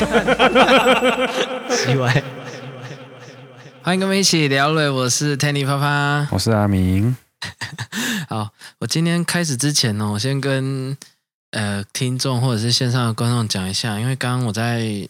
[0.00, 2.22] 奇怪，
[3.82, 7.14] 欢迎跟我们一起聊了，我是 Tanny 啪啪，我是阿明。
[8.30, 10.96] 好，我今天开始之前呢，我先跟
[11.50, 15.06] 呃听众或者是线上的观众讲一下，因为刚刚我在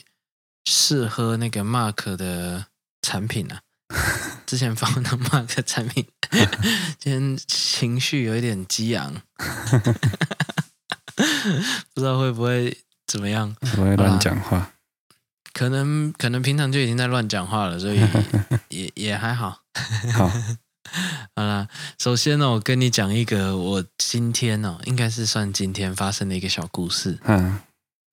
[0.65, 2.67] 试喝那个 Mark 的
[3.01, 3.61] 产品啊，
[4.45, 6.05] 之前放的 Mark 产品，
[6.99, 9.15] 今天情绪有一点激昂，
[11.95, 12.77] 不知道会不会
[13.07, 13.55] 怎么样？
[13.61, 14.71] 不会乱讲话，
[15.53, 18.01] 可能可能平常就已经在乱讲话了，所以
[18.69, 19.61] 也也还好。
[20.15, 20.31] 好。
[21.37, 21.69] 好啦，
[22.01, 27.17] 首先呢，我跟你讲一个我今天哦，应该是算今天发生的一个小故事。
[27.25, 27.61] 嗯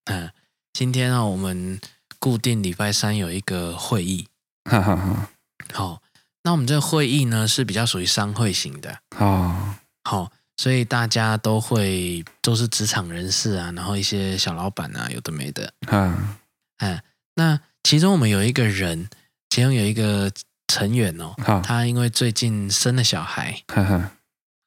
[0.06, 0.30] 嗯，
[0.74, 1.82] 今天啊，我们
[2.20, 4.28] 固定礼拜三有一个会议。
[4.70, 5.30] 哈哈哈。
[5.74, 6.04] 好，
[6.44, 9.00] 那我们这个会议呢是比较属于商会型的。
[9.18, 9.76] 哦。
[10.04, 15.74] 好，所以大家都会都是职场人士啊，然后一些小老板啊，有的没的。
[15.88, 16.36] 嗯
[16.78, 17.02] 嗯，
[17.38, 19.10] 那其中我们有一个人，
[19.50, 20.30] 其中有一个。
[20.70, 24.12] 成员哦，他因为最近生了小孩，呵呵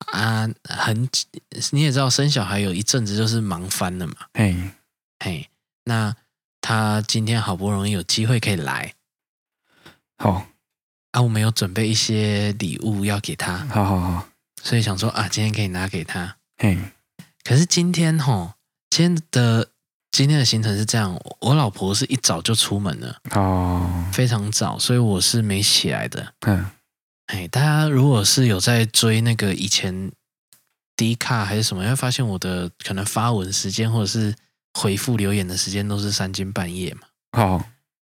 [0.07, 1.07] 啊，很
[1.73, 4.15] 你也知道，生小孩有一阵子就是忙翻了嘛。
[4.33, 4.57] 嘿，
[5.23, 5.51] 嘿，
[5.85, 6.17] 那
[6.63, 8.95] 他今天好不容易有机会可以来，
[10.17, 10.47] 好
[11.13, 14.29] 啊，我们有准备一些礼物要给他，好好好，
[14.63, 16.39] 所以想说啊，今天可以拿给他。
[16.57, 16.79] 嘿，
[17.45, 18.55] 可是今天吼，
[18.89, 19.69] 今天的。
[20.13, 26.35] 今天的行程是这样，我老婆是一早就出门了哦，非常早，所以我是没起来的。
[26.41, 26.67] 嗯，
[27.27, 30.11] 哎，大家如果是有在追那个以前
[30.97, 34.35] D 卡还是什么，会发现我的可能发文时间或者是
[34.75, 37.03] 回复留言的时间都是三更半夜嘛。
[37.33, 37.65] 哦，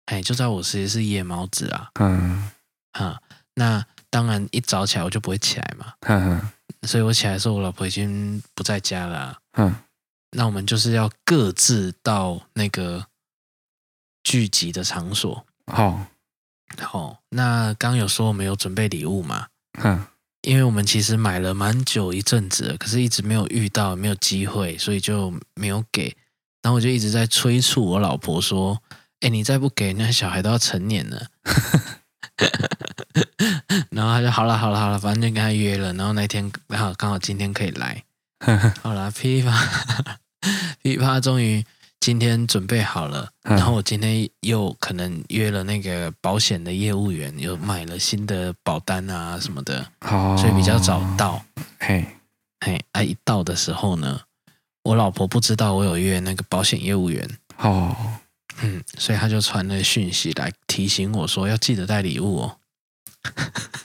[0.08, 1.90] 哎，就知道我其实是夜猫子啊。
[2.00, 2.52] 嗯，
[2.92, 3.20] 哈，
[3.56, 5.94] 那当然一早起来我就不会起来嘛。
[6.02, 6.50] 嗯，
[6.86, 9.38] 所以我起来的时候，我老婆已经不在家了啊。
[9.58, 9.76] 嗯。
[10.34, 13.08] 那我们就是要各自到那个
[14.24, 15.46] 聚集的场所。
[15.72, 16.08] 好，
[16.82, 17.20] 好。
[17.30, 19.48] 那刚有说我们有准备礼物嘛？
[19.80, 20.06] 嗯，
[20.42, 26.16] 因为我们其实买了蛮久一阵子了，可是一直没有遇到，没有机会，所以就没有给。
[26.62, 28.82] 然后我就一直在催促我老婆说
[29.22, 31.28] ：“哎，你再不给，那小孩都要成年了。
[33.92, 35.94] ”然后他就好了，好了，好了，反正就跟他约了。
[35.94, 38.04] 然后那天刚好刚好今天可以来。
[38.82, 39.50] 好了，噼里
[40.44, 40.76] 啪。
[40.82, 41.64] 噼啪，终于
[42.00, 43.30] 今天准备好了。
[43.44, 49.86] 然后我今天又可能约了那个保险的业务员，又买了新的保单啊什么的，
[50.38, 51.44] 所以比较早到。
[51.80, 52.06] 嘿，
[52.60, 54.22] 嘿，啊，一到的时候呢，
[54.84, 57.30] 我老婆不知道我有约那个保险业务员。
[57.58, 57.96] 哦，
[58.62, 62.58] 嗯，所以他就传了讯息来提醒我说要记得带礼物哦。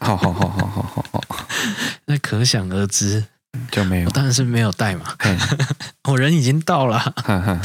[0.01, 1.47] 好好好好好好好，
[2.07, 3.25] 那可想而知。
[3.71, 5.15] 就没有，我当然是没有带嘛。
[6.09, 7.15] 我人已经到了，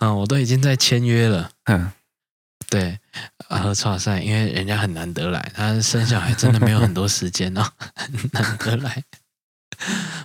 [0.00, 1.50] 嗯，我都已经在签约了。
[1.64, 1.92] 嗯，
[2.68, 2.98] 对，
[3.48, 9.02] 和剉赛，因为人家很难得来，他生小孩真的没有很多时间哦， 很难得来。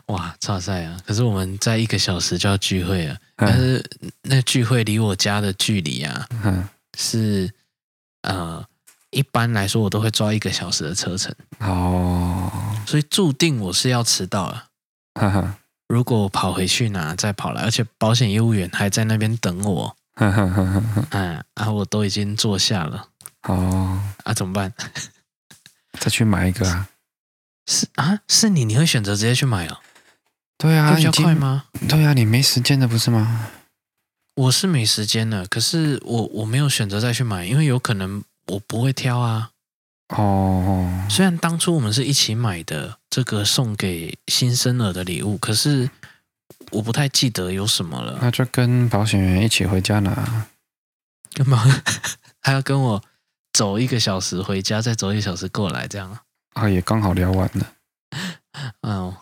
[0.07, 0.97] 哇，剉赛啊！
[1.05, 3.83] 可是我们在一个小时就要聚会了，但是
[4.23, 6.27] 那聚会离我家的距离啊，
[6.97, 7.51] 是
[8.23, 8.65] 呃，
[9.11, 12.51] 一般来说我都会抓一个小时的车程哦，
[12.87, 14.65] 所以注定我是要迟到了。
[15.15, 15.57] 哈哈，
[15.87, 19.95] 如果我跑回去拿，再跑来，而且保险业务员还在那边等我。
[20.15, 21.07] 哈哈哈哈哈。
[21.11, 23.09] 嗯，啊，我都已经坐下了。
[23.43, 24.73] 哦，啊，怎么办？
[25.99, 26.89] 再去买一个啊？
[27.67, 29.77] 是啊，是你，你会选择直接去买哦？
[30.57, 31.65] 对啊，比较快吗？
[31.87, 33.49] 对啊，你没时间的不是吗？
[34.35, 39.51] 我是没时间的，可是我我没有选择再去买，因为有可能我不会挑啊。
[40.15, 45.89] 哦，虽然当初我们是一起买的这个送给新生儿的礼物，可是
[46.69, 48.19] 我不太记得有什么了。
[48.21, 50.47] 那就跟保险员一起回家拿。
[51.33, 51.63] 干嘛？
[52.41, 53.03] 还要跟我
[53.53, 56.15] 走一个小时回家，再走一个小时过来，这样
[56.53, 56.69] 啊？
[56.69, 57.73] 也刚好聊完了。
[58.81, 59.17] 哦，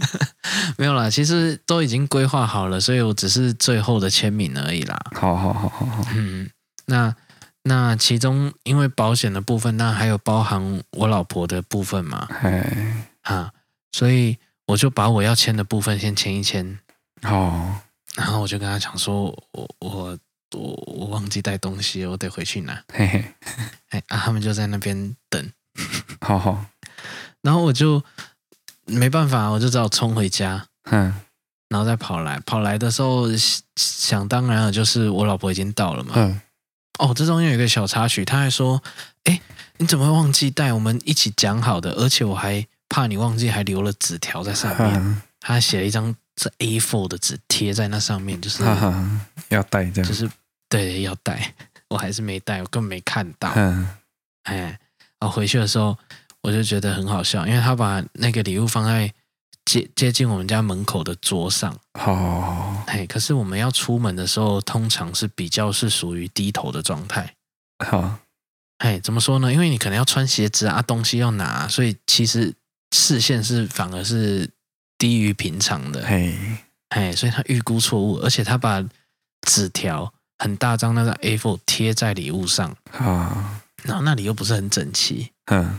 [0.76, 5.00] 没有啦，其实都已经规划好了，所以我只是最后的签名而已啦。
[5.14, 6.50] 好好好好好，嗯，
[6.84, 7.16] 那。
[7.70, 12.26] 那其中，因为保险的部分，那还有包含我老婆的部分嘛？
[12.42, 13.52] 哎，啊，
[13.92, 14.36] 所以
[14.66, 16.80] 我就把我要签的部分先签一签。
[17.22, 17.76] 哦，
[18.16, 20.18] 然后我就跟他讲说，我我
[20.56, 22.82] 我我忘记带东西，我得回去拿。
[22.92, 23.34] 嘿嘿，
[23.90, 25.52] 哎啊，他们就在那边等。
[26.20, 26.64] 好好，
[27.42, 28.02] 然后我就
[28.86, 30.66] 没办法，我就只好冲回家。
[30.90, 31.14] 嗯，
[31.68, 33.28] 然后再跑来，跑来的时候，
[33.76, 36.14] 想当然了，就是我老婆已经到了嘛。
[36.16, 36.40] 嗯。
[37.00, 38.82] 哦，这中间有一个小插曲，他还说
[39.24, 39.40] ：“哎，
[39.78, 40.70] 你怎么会忘记带？
[40.70, 44.92] 我们一起讲好的，而且我还怕你忘记，还留了纸条在上面。
[45.02, 48.62] 嗯、他写了一张这 A4 的纸贴在那上面，就是
[49.48, 50.30] 要带这样，就是
[50.68, 51.54] 对，要带，
[51.88, 53.50] 我还是没带，我根本没看到。
[53.56, 53.88] 嗯，
[54.42, 54.78] 哎，
[55.18, 55.96] 然后回去的时候，
[56.42, 59.10] 我就觉得很好笑，因为他把那个礼物放在
[59.70, 61.72] 接接近我们家门口的桌上。
[61.94, 67.32] 哦，哎，可是我们要出门的时候，通常是比较是属于低头的状态。
[67.86, 68.18] 好，
[68.78, 69.52] 哎，怎么说呢？
[69.52, 72.52] 因为你可能要穿鞋子啊，东西要拿，所以其实
[72.90, 74.50] 视线是反而是
[74.98, 76.04] 低于平常的。
[76.04, 76.36] 嘿，
[76.88, 78.84] 哎，所以他预估错误，而且他把
[79.46, 82.76] 纸条很大张那个 A4 贴在礼物上。
[82.98, 85.30] 啊，然后那里又不是很整齐。
[85.44, 85.78] 嗯。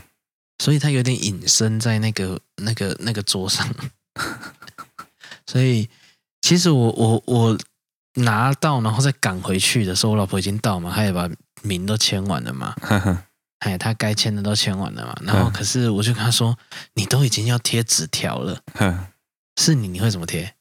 [0.62, 3.68] 所以他有点隐身在那个、那个、那个桌上，
[5.44, 5.88] 所以
[6.40, 7.58] 其实我我我
[8.14, 11.28] 拿到然后再赶回去的时候，我老婆已经到嘛，她也把
[11.62, 12.76] 名都签完了嘛，
[13.58, 16.56] 哎，她该签的都签完了嘛，然后可是我就跟他说，
[16.94, 18.62] 你都已经要贴纸条了，
[19.60, 20.54] 是你你会怎么贴？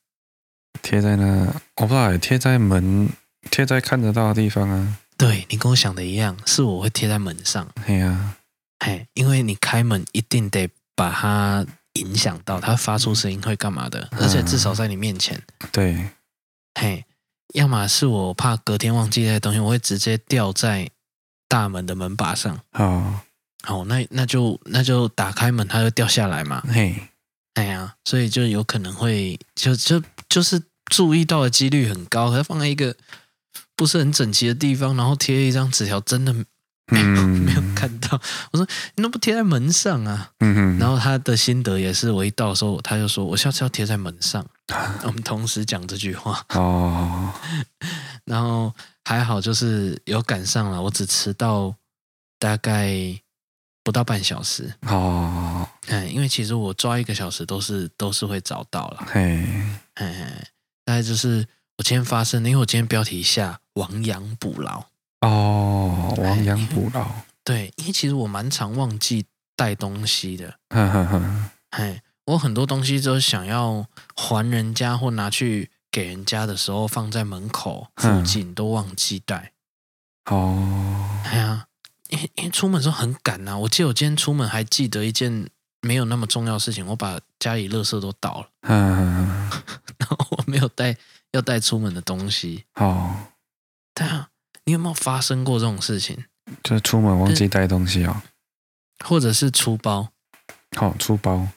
[0.82, 3.08] 贴在那，我不知道，贴在门，
[3.52, 4.98] 贴在看得到的地方啊。
[5.16, 7.70] 对，你跟我想的一样，是我会贴在门上。
[7.86, 8.38] 对呀。
[8.84, 11.64] 嘿，因为你开门一定得把它
[11.94, 14.10] 影响到，它发出声音会干嘛的？
[14.14, 15.40] 而且至少在你面前。
[15.60, 16.10] 嗯、对，
[16.74, 17.06] 嘿，
[17.54, 20.90] 要么是我怕隔天忘记那些东西，我会直接掉在
[21.48, 22.60] 大门的门把上。
[22.72, 23.20] 哦，
[23.62, 26.64] 好，那那就那就打开门，它就掉下来嘛。
[26.68, 26.96] 嘿，
[27.54, 32.96] 哎呀，所以就有可能会就就就是注意到的几率很高，它放在一个
[33.76, 36.34] 不是很整齐的地方，然后贴一张纸条，真的。
[36.92, 38.20] 没有 没有看到，
[38.52, 40.32] 我说你都不贴在门上啊。
[40.40, 40.78] 嗯嗯。
[40.78, 44.46] 然后他的心得也是，我一到的时候，他就说我下次要贴在门上。
[45.04, 46.46] 我们同时讲这句话。
[46.50, 47.34] 哦。
[48.26, 48.74] 然后
[49.06, 51.74] 还好，就是有赶上了，我只迟到
[52.38, 52.94] 大概
[53.84, 54.74] 不到半小时。
[54.82, 55.68] 哦。
[55.88, 59.06] 哎，因为其实我抓一个小时都是都是会找到了。
[59.08, 59.48] 嘿。
[59.96, 60.48] 哎，
[60.86, 61.46] 大概就是
[61.78, 64.91] 我今天发生的，因为我今天标题下亡羊补牢。
[65.22, 67.08] 哦，亡羊补牢。
[67.44, 69.26] 对，因为其实我蛮常忘记
[69.56, 70.56] 带东西的。
[70.70, 71.52] 哈哈哈。
[71.72, 73.86] 哎，我很多东西都想要
[74.16, 79.54] 还人家或拿去给人家的时候，放在门口附近都忘记带。
[80.26, 81.20] 哦。
[81.26, 81.66] 哎呀，
[82.10, 83.58] 因为因为出门的时候很赶呐。
[83.58, 85.50] 我记得我今天出门还记得一件
[85.82, 88.50] 没有那么重要的事情，我把家里垃圾都倒了。
[88.62, 89.50] 嗯。
[89.98, 90.96] 然后我没有带
[91.32, 92.66] 要带出门的东西。
[92.76, 93.16] 哦。
[93.94, 94.30] 对啊。
[94.72, 96.18] 你有没有发生过这种事情？
[96.64, 98.22] 就是出门忘记带东西哦，
[99.04, 100.08] 或者是出包？
[100.78, 101.50] 好、哦，出包。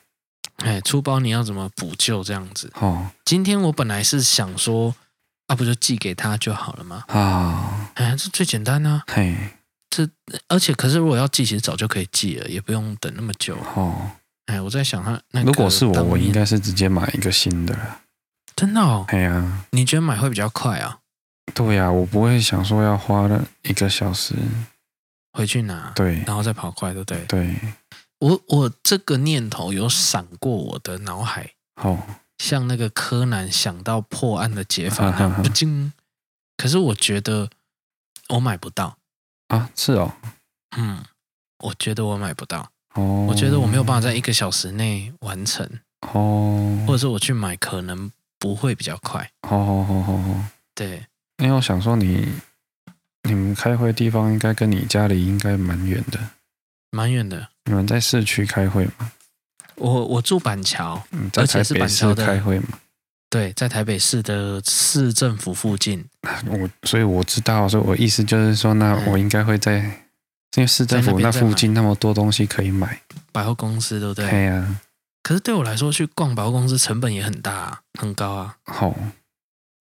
[0.56, 2.72] 哎，出包你要怎么补救这样子？
[2.74, 4.96] 哦，今天我本来是想说，
[5.46, 7.04] 啊，不就寄给他就好了吗？
[7.06, 9.14] 啊、哦，哎，这最简单呢、啊。
[9.14, 9.36] 嘿，
[9.88, 10.08] 这
[10.48, 13.56] 而且可是如果要寄，其实早就可以寄了，也不用等那么久。
[13.76, 14.10] 哦，
[14.46, 18.00] 哎，我在想他，那如果是我，我应该是直接买一个新的了。
[18.56, 19.04] 真的哦？
[19.06, 20.98] 哎呀，你觉得买会比较快啊？
[21.54, 24.34] 对呀、啊，我不会想说要花了一个小时。
[25.36, 27.24] 回去拿，对，然后再跑快，对不对？
[27.26, 27.56] 对，
[28.20, 31.98] 我我这个念头有闪过我的脑海，哦，
[32.38, 35.10] 像那个柯南想到破案的解法，
[35.42, 35.92] 不禁。
[36.56, 37.50] 可是我觉得
[38.28, 38.96] 我买不到。
[39.48, 40.12] 啊，是哦，
[40.76, 41.04] 嗯，
[41.64, 45.68] 我觉得我买不到，哦，我觉得我没有办法在一个小时内完成，
[46.12, 50.44] 哦，或者是我去买可能不会比较快，哦哦哦哦，
[50.76, 51.04] 对。
[51.38, 52.28] 因为我想说你，
[53.24, 56.18] 你你们开会的地方应该跟你家里应该蛮远的，
[56.90, 57.48] 蛮远的。
[57.64, 59.10] 你们在市区开会吗？
[59.76, 62.78] 我我住板桥，嗯，在台北市开会吗？
[63.28, 66.04] 对，在台北市的市政府附近。
[66.46, 69.92] 我所以我知道，所以我意思就是说，那我应该会在，嗯、
[70.56, 73.00] 因为市政府那附近那么多东西可以买，
[73.32, 74.30] 百货公司对不对？
[74.30, 74.80] 对啊。
[75.24, 78.56] 可是对我来说，去逛百货公司成本也很大，啊，很高啊。
[78.66, 78.94] 好。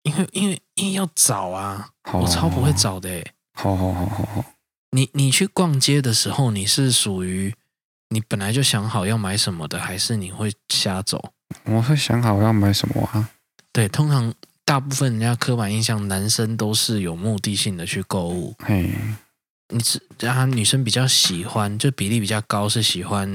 [0.03, 3.33] 因为因为因为要找啊，我超不会找的诶。
[3.53, 4.45] 好好好好好，
[4.91, 7.53] 你你去逛街的时候，你是属于
[8.09, 11.33] 你本来就想好要买什么的，还是你会瞎走？
[11.65, 13.29] 我会想好要买什么啊。
[13.71, 14.33] 对，通常
[14.65, 18.55] 大部分人家刻板印象，男生都是有目的性的去购物。
[18.59, 18.91] 嘿，
[19.69, 23.27] 你是啊，女生比较喜欢，就比例比较高，是喜欢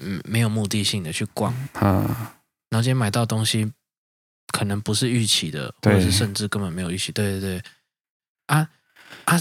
[0.00, 1.52] 嗯没有目的性的去逛。
[1.74, 2.34] 啊，
[2.70, 3.70] 然后今天买到东西。
[4.52, 7.12] 可能不是预期的，或者是甚至根本没有预期。
[7.12, 7.62] 对对对，
[8.46, 8.68] 啊
[9.24, 9.40] 啊！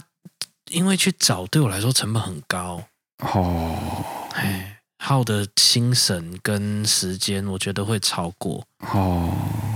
[0.71, 2.83] 因为去找对我来说成本很高
[3.19, 9.31] 哦，哎，耗的心神跟时间，我觉得会超过哦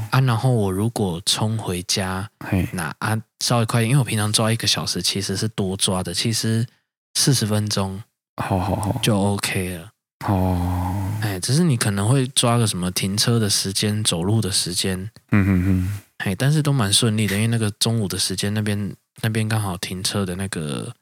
[0.09, 0.19] 啊。
[0.21, 2.29] 然后我如果冲回家，
[2.73, 6.65] 那啊稍微快一点，因为我平常抓一个小时其实是多抓的，其实
[7.13, 8.01] 四十分钟，
[8.41, 9.91] 好好好就 OK 了。
[10.25, 20.93] 哦，哎，只是你可能会抓个什么停车的时间、走路的时间，嗯哼哼，哎，但是都蛮顺利的，因为那个中午的时间那边那边刚好停车的那个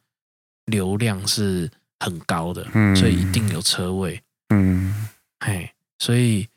[0.65, 1.69] 流量是
[1.99, 5.07] 很高的，嗯，所以一定有车位，嗯，
[5.39, 6.47] 哎，所以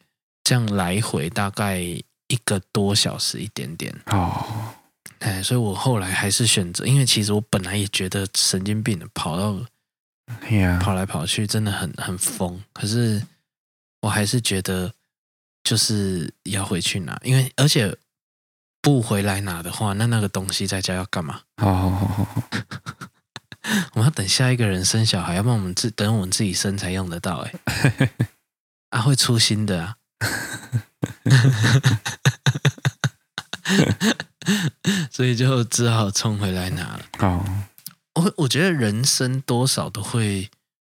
[0.44, 3.94] 这样来回大概一个多小时一点点。
[4.06, 4.74] 哦，
[5.20, 9.58] 哎，所以我后来还是选择，因为其实我本来也觉得神经病的，跑到，
[10.80, 13.22] 跑来跑去真的很很疯，可是
[14.00, 14.94] 我还是觉得
[15.64, 17.94] 就是要回去拿，因为而且。
[18.82, 21.42] 不回来拿的话，那那个东西在家要干嘛？
[21.58, 22.42] 好好好好好，
[23.92, 27.40] 我们要等下一个人生小孩，要不然我们自等我们自己生才用得到。
[27.40, 27.52] 哎，
[28.88, 29.96] 啊，会出新的啊，
[35.12, 37.04] 所以就只好冲回来拿了。
[37.18, 37.44] 哦，
[38.14, 40.50] 我我觉得人生多少都会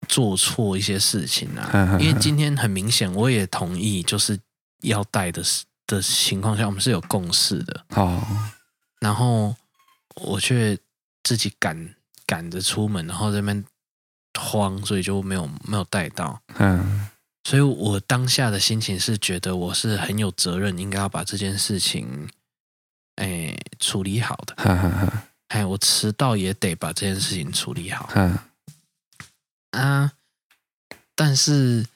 [0.09, 4.38] 做错一些事情啊，因为今天很明显，我也同意就是
[4.83, 5.64] 要带的是。
[5.85, 7.85] 的情况下，我们是有共识的。
[7.97, 8.23] 哦，
[9.00, 9.54] 然后
[10.14, 10.78] 我却
[11.23, 13.64] 自己赶赶着出门，然后在那边
[14.40, 16.40] 慌，所以就没有没有带到。
[16.54, 17.09] 嗯，
[17.45, 22.31] 所以我当下的心情是觉得我是很有责任，应该要把这件事情
[23.16, 24.54] 哎处理好的。
[24.57, 28.09] 哈哈哈，哎，我迟到也得把这件事情处理好。
[28.14, 28.38] 嗯
[29.73, 30.12] 啊，
[31.14, 31.87] 但是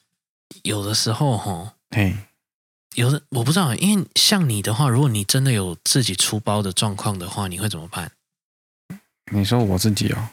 [0.62, 2.16] 有的时候哈，嘿。
[2.94, 8.12] 有的我不知道，因为像你的话，如果你真的有自己出包的状况的话，你会怎么办？
[9.30, 10.30] 你说我自己哦，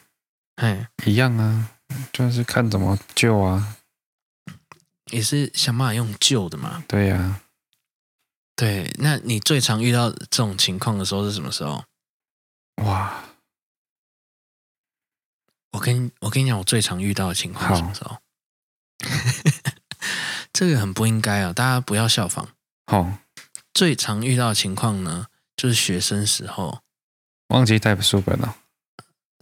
[0.55, 1.71] 哎，一样啊，
[2.13, 3.77] 就是看怎么救啊，
[5.11, 6.83] 也是想办法用救的嘛。
[6.87, 7.41] 对呀、啊，
[8.55, 11.83] 对，那你最常遇到这种情况的时候是什么时候？
[12.77, 13.23] 哇，
[15.71, 18.17] 我跟我跟你讲，我最常遇到的情况是什么时候？
[20.53, 21.51] 这个很不应该啊！
[21.51, 22.49] 大家不要效仿。
[22.85, 23.17] 好，
[23.73, 26.81] 最常遇到的情况呢，就是学生时候
[27.47, 28.57] 忘记带书本了。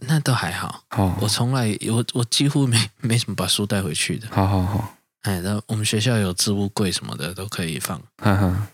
[0.04, 0.84] 那都还好。
[0.88, 4.28] 好，我从来我我几乎没 没什么把书带回去的。
[4.30, 4.96] 好好好。
[5.22, 8.00] 哎，那我们学校有置物柜什么的都可以放。
[8.16, 8.68] 哈哈。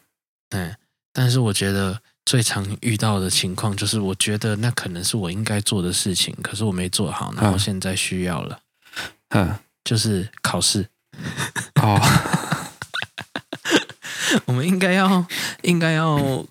[0.50, 0.78] 哎，
[1.12, 8.60] 但是我觉得最常遇到的情况就是，我觉得那可能是我应该做的事情，可是我没做好，然后现在需要了。
[9.30, 10.86] 嗯，就是考试。
[11.80, 11.98] 哦，
[14.44, 15.24] 我们应该要，
[15.62, 16.44] 应该要，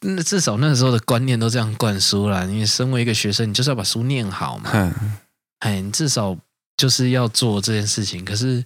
[0.00, 2.44] 那至少那时候的观念都这样灌输了。
[2.44, 4.68] 因为身为一个学生，你就是要把书念好嘛。
[4.74, 5.16] 嗯，
[5.60, 6.36] 哎，你至少
[6.76, 8.22] 就是要做这件事情。
[8.26, 8.62] 可是，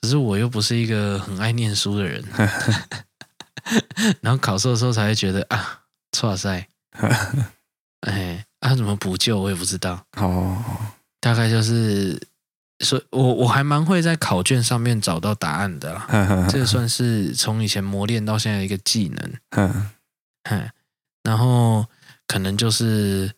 [0.00, 2.24] 可是我又不是一个很爱念书的人。
[4.22, 5.79] 然后考试的时候才会觉得啊，
[6.22, 6.66] 哇塞，
[8.02, 10.04] 哎，啊，怎么补救我也不知道。
[10.16, 10.62] 哦，
[11.20, 12.20] 大概就是。
[12.82, 16.06] 所以我我还蛮会在考卷上面找到答案的啦，
[16.48, 19.34] 这个算是从以前磨练到现在的一个技能。
[20.48, 20.70] 嗯，
[21.22, 21.84] 然后
[22.26, 23.30] 可能就是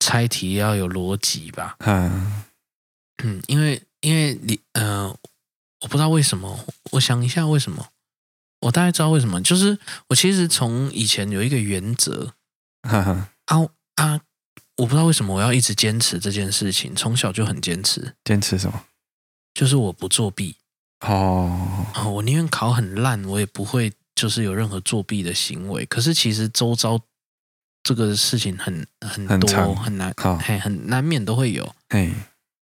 [0.00, 1.76] 猜题要有逻辑吧。
[1.78, 2.42] 嗯，
[3.22, 5.06] 嗯，因为因为你呃，
[5.82, 6.58] 我不知道为什么，
[6.90, 7.86] 我想一下为什么，
[8.60, 12.34] 我大概知道为什么，就是我其实从以前有一个原则，
[12.82, 13.30] 啊
[13.96, 14.20] 啊。
[14.76, 18.14] 我不知道为什么我要一直坚持这件事情，从小就很坚持。
[18.24, 18.82] 坚持什么？
[19.52, 20.56] 就是我不作弊。
[21.00, 25.84] 哦，哦，我宁愿考很烂，我也不会就是有任何作弊的行为。
[25.84, 26.98] 可是其实周遭
[27.82, 31.74] 这个事情很很多，很，长很难，好嘿，很难免都会有。
[31.90, 32.10] 嘿，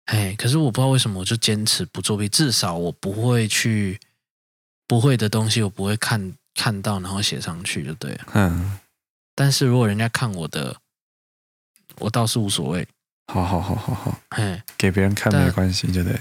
[0.05, 3.99] 哎，可是我不知道为什么我就坚持不作弊，至少我不会去
[4.87, 8.27] 不会的东西，我不会看看到然后写上去就对了。
[8.35, 8.79] 嗯，
[9.35, 10.77] 但是如果人家看我的。
[12.01, 12.85] 我倒是无所谓，
[13.33, 16.21] 好好好好好，嘿，给别人看没关系，对不对？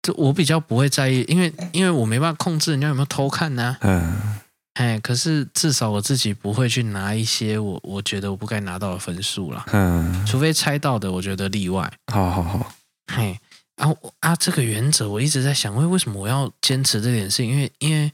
[0.00, 3.78] 这我比较不会在意，因为因为我没办法控制人家有没有偷看呢、啊。
[3.82, 4.40] 嗯，
[4.72, 9.66] 哎，可是至少我自己不会去拿一些我我觉得我不该拿到的分数啦。
[9.72, 11.92] 嗯，除非猜到的，我觉得例外。
[12.10, 12.72] 好好好，
[13.12, 13.38] 嘿，
[13.76, 17.50] 啊啊，这个原则我一直在想，为为什么我要坚持这件事情？
[17.50, 18.12] 因为因为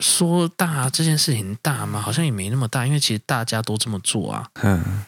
[0.00, 2.00] 说大这件事情大吗？
[2.00, 4.50] 好像也没那么大，因为其实大家都这么做啊。
[4.62, 5.04] 嗯。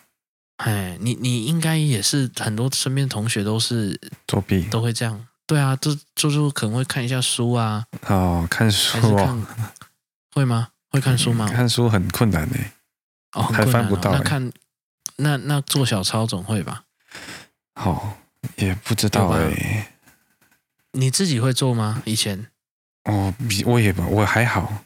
[0.58, 5.26] 哎，你你应该也是很多身边同学都是作弊，都会这样。
[5.46, 7.86] 对啊，就就就可能会看一下书啊。
[8.08, 9.46] 哦，看书啊？
[10.34, 10.68] 会吗？
[10.90, 11.48] 会看书吗？
[11.50, 12.56] 看书很困难呢。
[13.32, 14.12] 哦，还翻不到。
[14.12, 14.52] 那看
[15.16, 16.84] 那那做小抄总会吧？
[17.76, 18.12] 哦，
[18.56, 19.92] 也不知道哎。
[20.92, 22.02] 你自己会做吗？
[22.04, 22.46] 以前？
[23.04, 24.84] 哦，比我也不，我还好。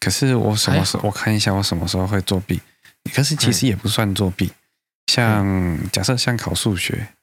[0.00, 1.08] 可是我什么时候？
[1.08, 2.60] 我看一下我什么时候会作弊。
[3.14, 4.52] 可是其实也不算作弊。
[5.06, 7.14] 像、嗯、假设像考数学，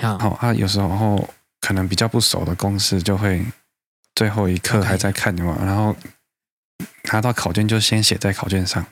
[0.00, 3.44] 好啊，有时候可能比较不熟的公式，就会
[4.14, 5.96] 最后一刻还在看的嘛.然后
[7.12, 8.86] 拿到考卷就先写在考卷上。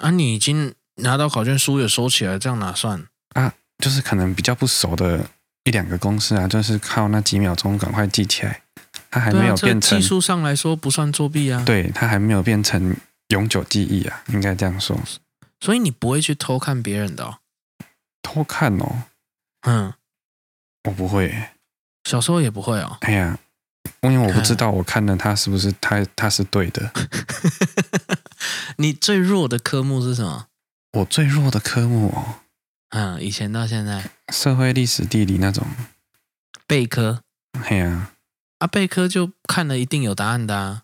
[0.00, 3.54] 啊，你已经拿到考卷书也收起来，这样哪算啊？
[3.82, 5.28] 就是可能比较不熟的
[5.64, 8.62] 一两个公式啊，就是靠那几秒钟赶快记起来。
[9.10, 11.62] 它还没有变成、啊、技术上来说不算作弊啊。
[11.66, 12.96] 对，它还没有变成
[13.28, 14.98] 永久记忆啊，应该这样说。
[15.60, 17.38] 所以你不会去偷看别人的、哦？
[18.22, 19.02] 偷看哦？
[19.66, 19.92] 嗯，
[20.84, 21.50] 我不会。
[22.04, 22.96] 小时候也不会哦。
[23.00, 23.38] 哎呀，
[24.02, 26.92] 因为我不知道我看的他是不是他他是对的。
[28.78, 30.46] 你最弱的科目是什么？
[30.98, 32.36] 我最弱的科目哦。
[32.92, 35.66] 嗯，以前到现在，社会、历史、地理那种
[36.66, 37.22] 备科。
[37.62, 38.12] 嘿呀，
[38.58, 40.82] 啊，备科就看了一定有答案的啊。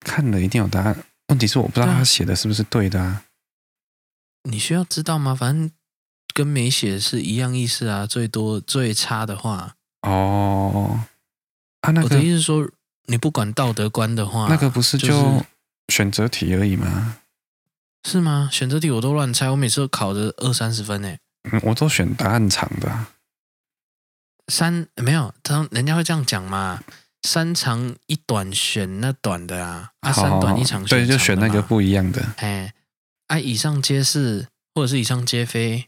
[0.00, 3.24] 看了一定有答案，问题是我不知道他写的是不是对的啊。
[4.44, 5.34] 你需要知道吗？
[5.34, 5.70] 反正
[6.32, 8.06] 跟没写是一样意思啊。
[8.06, 11.04] 最多最差的话哦。
[11.82, 12.70] 啊，那个、我的意思是说，
[13.04, 15.44] 你不管道德观的话，那个不是就
[15.88, 17.19] 选择题而已吗？
[18.02, 18.48] 就是、是吗？
[18.52, 21.16] 选择题我都乱猜，我每次都考的二三十分呢。
[21.50, 23.06] 嗯，我都选答案长的。
[24.48, 26.82] 三没有，他人家会这样讲嘛？
[27.22, 29.90] 三长一短，选那短的啊。
[30.00, 32.34] 啊，三短一长选长，对，就选那个不一样的。
[32.36, 32.72] 哎。
[33.28, 35.86] 啊，以上皆是，或者是以上皆非，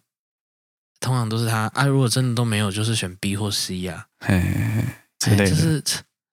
[1.00, 1.68] 通常都是他。
[1.74, 4.28] 啊，如果真的都没有，就是选 B 或 C 呀、啊。
[4.28, 4.84] 嘿，嘿，嘿，
[5.18, 5.50] 之类的。
[5.50, 5.82] 这是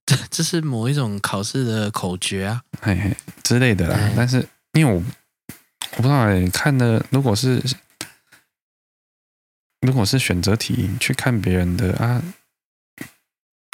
[0.06, 2.62] 这这是某一种考试的口诀啊。
[2.80, 3.98] 嘿嘿，之类的啦。
[4.16, 5.02] 但是因为我
[5.92, 7.62] 我不知道哎，看的如果是
[9.82, 12.22] 如果是选择题去看别人的啊，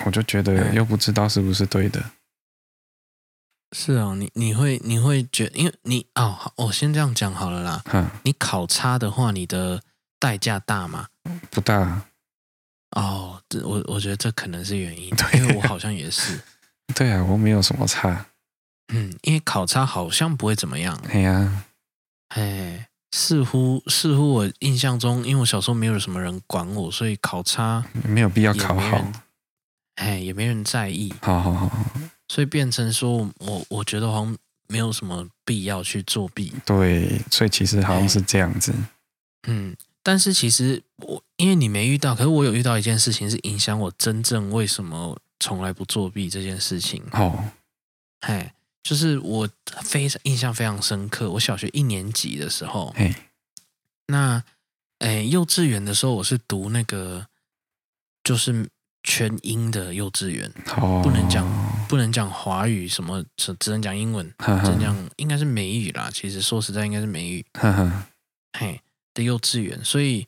[0.05, 2.11] 我就觉得又不知道是不是对的。
[3.75, 7.81] 是哦，你你会你会觉得，因为你哦，我先这样讲好了啦。
[7.91, 9.81] 嗯，你考差的话，你的
[10.19, 11.09] 代价大吗？
[11.49, 12.03] 不大。
[12.91, 16.39] 哦，这我我觉得这可能是原因，对，因为我好像也是。
[16.95, 18.27] 对啊，我没有什么差。
[18.93, 21.01] 嗯，因为考差好像不会怎么样。
[21.01, 21.65] 对呀，
[22.29, 29.11] 哎，似乎似乎我印象中，因为我小时候没有什么人管我，所以考差没有必要考好。
[29.95, 31.13] 哎，也没人在意。
[31.21, 31.71] 好好好。
[32.27, 36.51] 所以变成说，我我觉得好像没有什么必要去作弊。
[36.65, 38.73] 对，所以其实好像是这样子。
[39.47, 47.01] 嗯，但是其实我因为你没遇到，可是我有遇到一件事情是影响我真正为什么从来不作弊这件事情。
[47.11, 47.45] 哦，
[48.21, 48.51] 嘿，
[48.85, 49.49] 就是我
[49.81, 51.31] 非常印象非常深刻。
[51.31, 53.15] 我小学一年级的时候，嘿，
[54.05, 54.43] 那
[54.99, 57.25] 诶，幼稚园的时候我是读那个，
[58.23, 58.69] 就是。
[59.07, 60.51] 全英的幼稚园，
[61.03, 61.45] 不能讲
[61.87, 66.09] 不能讲华语，什么只只能讲英文，只能讲应该是美语啦。
[66.11, 67.45] 其实说实在，应该是美语。
[68.57, 68.81] 嘿
[69.13, 70.27] 的幼稚园，所以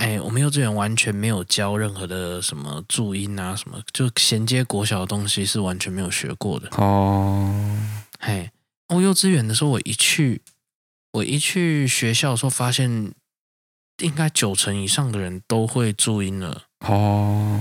[0.00, 6.70] 哎，我们幼稚园完全没有教任何的什么注音啊，什么就衔接国小的东西是完全没有学过的。
[6.78, 7.78] 哦，
[8.18, 8.50] 嘿，
[8.88, 10.40] 我幼稚园的时候，我一去，
[11.12, 13.12] 我一去学校的时候，发现
[13.98, 16.62] 应该九成以上的人都会注音了。
[16.80, 17.60] 哦。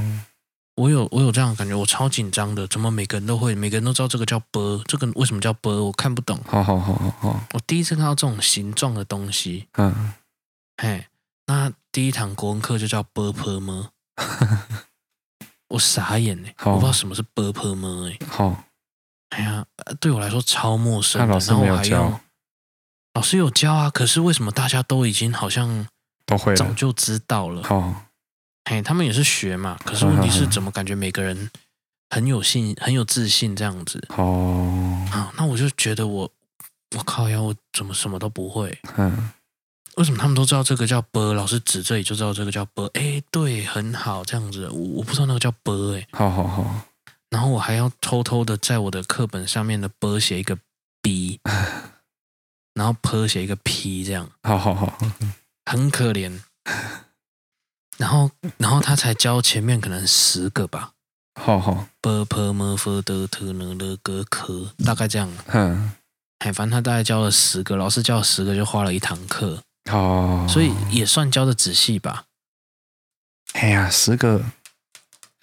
[0.75, 6.39] 我有我有这样的感觉，我超紧张的，怎么每个人都会，每个人都知道这个叫波这个为什么叫波我看不懂。
[6.47, 10.13] 好好好好好，我第一次看到这种形状的东西，嗯，
[10.77, 11.05] 嘿，
[11.47, 13.89] 那第一堂功文课就叫 b u r p e r 吗？
[15.69, 18.25] 我傻眼嘞、我不知道什么是 b u r p e r 吗、欸？
[18.27, 18.63] 好，
[19.29, 19.65] 哎呀，
[19.99, 21.19] 对我来说超陌生。
[21.19, 22.19] 那老师没有教？
[23.13, 25.87] 老师有教啊，可是为什么大家都已经好像
[26.25, 27.63] 都会早就知道了？
[27.63, 28.05] 好，
[28.65, 31.49] 哎，他们也是学嘛，可是问题是怎么感觉每个人
[32.09, 34.03] 很有信、很有自信这样子？
[34.09, 36.31] 哦，那我就觉得我，
[36.95, 38.79] 我靠呀，我怎么什么都不会？
[38.97, 39.31] 嗯。
[39.95, 41.33] 为什么他们都知道这个叫波？
[41.33, 42.85] 老师指这里就知道这个叫波。
[42.93, 44.69] 哎，对，很好，这样子。
[44.69, 46.81] 我我不知道那个叫波、哎，好好好。
[47.29, 50.57] 然后我还要偷偷的在我的课本上面的波写一个
[51.01, 51.39] b，
[52.73, 54.29] 然后坡写一个 p，这样。
[54.43, 54.97] 好好好，
[55.65, 56.39] 很可怜。
[57.97, 60.91] 然后，然后他才教前面可能十个吧。
[61.39, 65.31] 好好，b p m f d t n l g k，大概这样。
[65.47, 65.93] 嗯，
[66.39, 69.61] 哎，反正他大概教了十个，老师教了十个就花了一堂课。
[69.91, 72.25] 哦，所以也算教的仔细吧。
[73.53, 74.43] 哎呀，十个，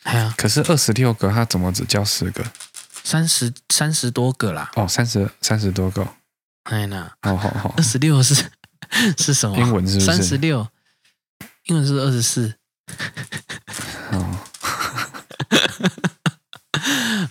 [0.04, 2.44] 哎呀，可是二十六个，他怎么只教十个？
[3.04, 4.70] 三十三十多个啦。
[4.74, 6.06] 哦，三十三十多个。
[6.64, 8.34] 哎那，好好好，二十六是
[9.18, 9.56] 是什么？
[9.58, 10.00] 英文是？
[10.00, 10.66] 三十六。
[11.66, 12.54] 英文是二十四，
[14.12, 14.38] 哦，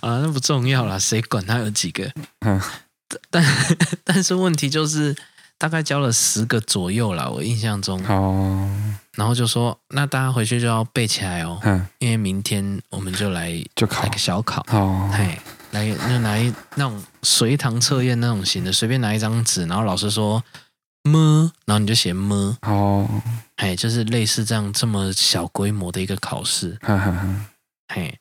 [0.02, 2.12] 啊，那不重要啦，谁管他有几个？
[2.40, 2.60] 嗯，
[3.30, 3.42] 但
[4.04, 5.16] 但是问题就是
[5.58, 8.02] 大概教了十个左右啦，我印象中。
[8.06, 8.70] 哦，
[9.14, 15.38] 然后就说，那大家回去就要背起来哦，嗯，因为明天我们就来就考来个小考，哦，嘿，
[15.70, 20.42] 来就拿一那种随堂测验那种型的，随便拿一张纸，然后老师说。
[21.08, 22.58] 么，然后你就写么。
[22.62, 23.08] 哦，
[23.58, 26.76] 嘿，就是类似这样这么小规模的一个考试。
[26.82, 27.46] 哈哈哈。
[27.94, 28.18] 嘿，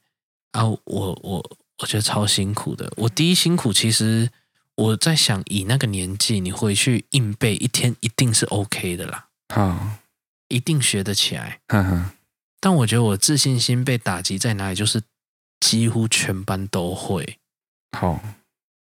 [0.52, 0.80] 啊，我
[1.24, 1.44] 我
[1.80, 2.94] 我觉得超辛苦的。
[2.96, 4.30] 我第一辛苦，其实
[4.76, 9.28] 我在想，以那个年纪，你回去硬背一天，一定是 OK 的啦。
[9.54, 9.98] 好，
[10.50, 11.60] 一定学得起来。
[11.68, 12.14] 哈哈。
[12.60, 15.02] 但我觉得我自信心被打击在哪里，就是
[15.60, 17.40] 几乎全班都会。
[17.98, 18.20] 好。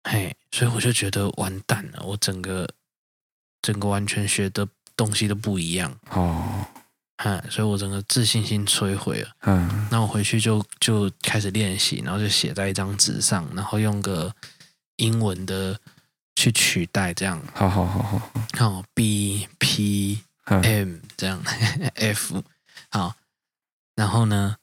[0.05, 2.67] 嘿，所以我就觉得完蛋了，我整个
[3.61, 4.67] 整个完全学的
[4.97, 6.65] 东西都不一样哦，
[7.19, 14.35] 嗯，所以我整个自信心摧毁了，嗯，那我回去就就开始练习，然后就写在一张纸上，然后用个
[15.01, 15.79] 英文的
[16.37, 18.23] 去取代，这样，好好好好
[18.57, 21.43] 好，B P M 这样，
[21.97, 22.43] F
[22.91, 23.15] 好，
[23.95, 24.57] 然后呢，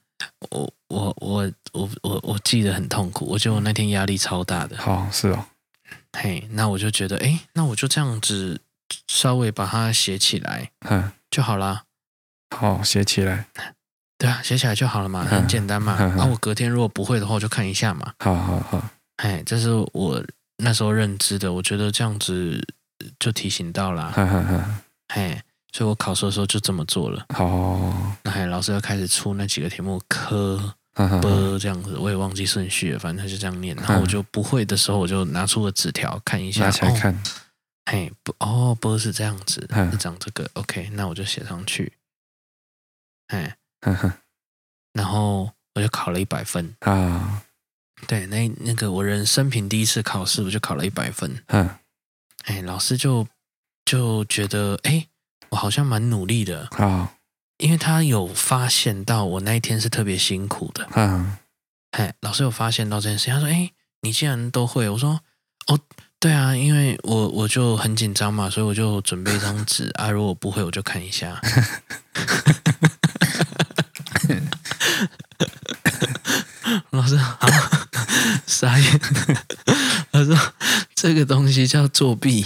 [0.52, 1.52] 我我我。
[1.73, 4.76] 我我我记得很痛苦，我觉得我那天压力超大的。
[4.78, 5.45] 好，是哦，
[6.13, 8.62] 嘿，那我就觉得，哎，那我就这样子
[9.06, 11.84] 稍微把它写起来，嗯，就好啦。
[12.50, 13.45] 好，写起来。
[14.17, 15.97] 对啊，写起来就好了嘛，很简单嘛。
[16.00, 18.13] 然后我隔天如果不会的话，我就看一下嘛。
[18.17, 20.23] 好好好，哎，这是我
[20.58, 22.65] 那时候认知的，我觉得这样子
[23.19, 24.12] 就提醒到了。
[24.12, 24.82] 哈哈哈，
[25.13, 27.25] 哎，所以我考试的时候就这么做了。
[27.36, 30.73] 哦，那还老师要开始出那几个题目，科。
[31.21, 33.75] 啵，这样子，我也忘记顺序了，反正他就这样念。
[33.75, 36.65] 然后我就不会的时候，我就拿出个纸条看一下。
[36.65, 37.23] 拿起来看，
[37.86, 41.93] 嘿，不，哦，啵是这样子，是讲这个，OK，那我就写上去。
[43.27, 43.56] 哎，
[44.93, 47.43] 然后我就考了一百分啊。
[48.06, 51.44] 对，那那个我人生平第一次考试，我就考了一百分。
[51.48, 51.70] 嗯，
[52.44, 53.28] 哎，老师就
[53.84, 55.08] 就觉得，哎，
[55.50, 57.14] 我好像蛮努力的啊。
[57.58, 61.38] 因为他有发现到我那一天是特别辛苦的，嗯，
[61.90, 65.22] 哎，老师有发现到这件事，他说：“哎，你既然都会，我说，
[65.66, 65.80] 哦，
[66.20, 71.42] 对啊，因为我我就很紧张嘛，所以我就准备一张纸啊，如果不会我就看一下。
[76.92, 77.48] ”老师好，
[78.48, 79.00] 傻眼，
[80.12, 80.36] 他说
[80.96, 82.46] ：“这个东西叫作弊。”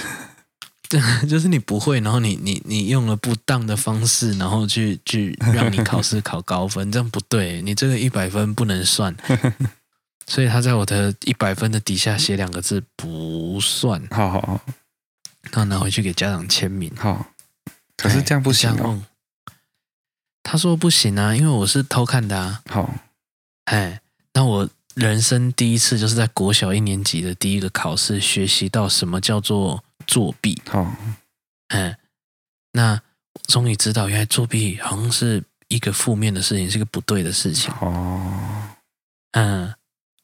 [0.89, 9.15] 对，就是你不会，然后你你你用了不当的方式，然后去去让你考试考高分，这样不对，你这个一百分不能算。
[10.27, 14.05] 所以他在我的一百分的底下写两个字不算。
[14.11, 14.61] 好好好，
[15.43, 16.91] 然后拿回去给家长签名。
[16.97, 17.27] 好，
[17.95, 19.03] 可是这样不行哦。
[20.43, 22.61] 他说不行啊，因为我是偷看的啊。
[22.69, 22.93] 好，
[23.65, 24.00] 哎，
[24.95, 29.83] 人生第一次就是在国小一年级的第一个考试，学习到什么叫做。
[30.07, 30.93] 作弊，好，
[31.69, 31.95] 嗯，
[32.73, 32.99] 那
[33.45, 37.71] 终于知道，原来作弊好像是一个负面的事情，是一个不对的事情。
[37.79, 38.67] 哦，
[39.33, 39.73] 嗯，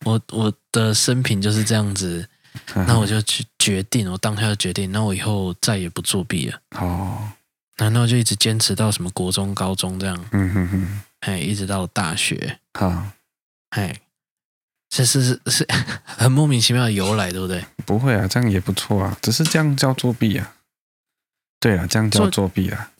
[0.03, 2.27] 我我的生平就是这样子，
[2.73, 6.59] 那我就去决定，我当下就决定，那我以后再也不作弊了。
[6.71, 7.31] 哦，
[7.77, 10.25] 难道就一直坚持到什么国中、高中这样？
[10.31, 13.11] 嗯哼哼，哎，一直到大学，好，
[13.69, 13.95] 哎。
[14.89, 15.67] 这是是是
[16.05, 17.63] 很莫名其妙的由来，对不对？
[17.85, 20.55] 不会啊，这样也不错啊，只是这样叫作弊啊。
[21.59, 22.91] 对啊，这样叫作弊啊。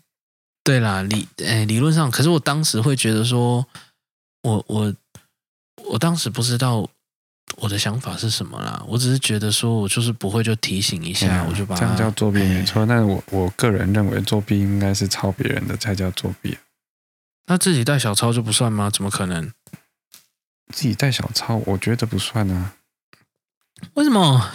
[0.63, 3.65] 对啦，理诶理论上，可是我当时会觉得说，
[4.43, 4.93] 我我
[5.89, 6.89] 我当时不知道
[7.55, 12.85] 我的想法是什么啦，我只是觉得说我就是不会就提醒一下，嗯、我就把这样叫作弊没错。
[12.85, 16.57] 但是我我个人认为作弊应该是抄别人的才叫作弊。
[17.45, 18.89] 那自己带小抄就不算吗？
[18.89, 19.53] 怎么可能？
[20.73, 22.73] 自己带小抄，我觉得不算啊。
[23.93, 24.51] 为什么？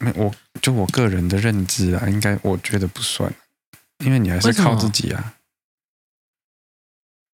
[0.00, 3.32] 没，我就我个人的认知啊，应该我觉得不算，
[4.04, 5.34] 因为你还是靠自己啊。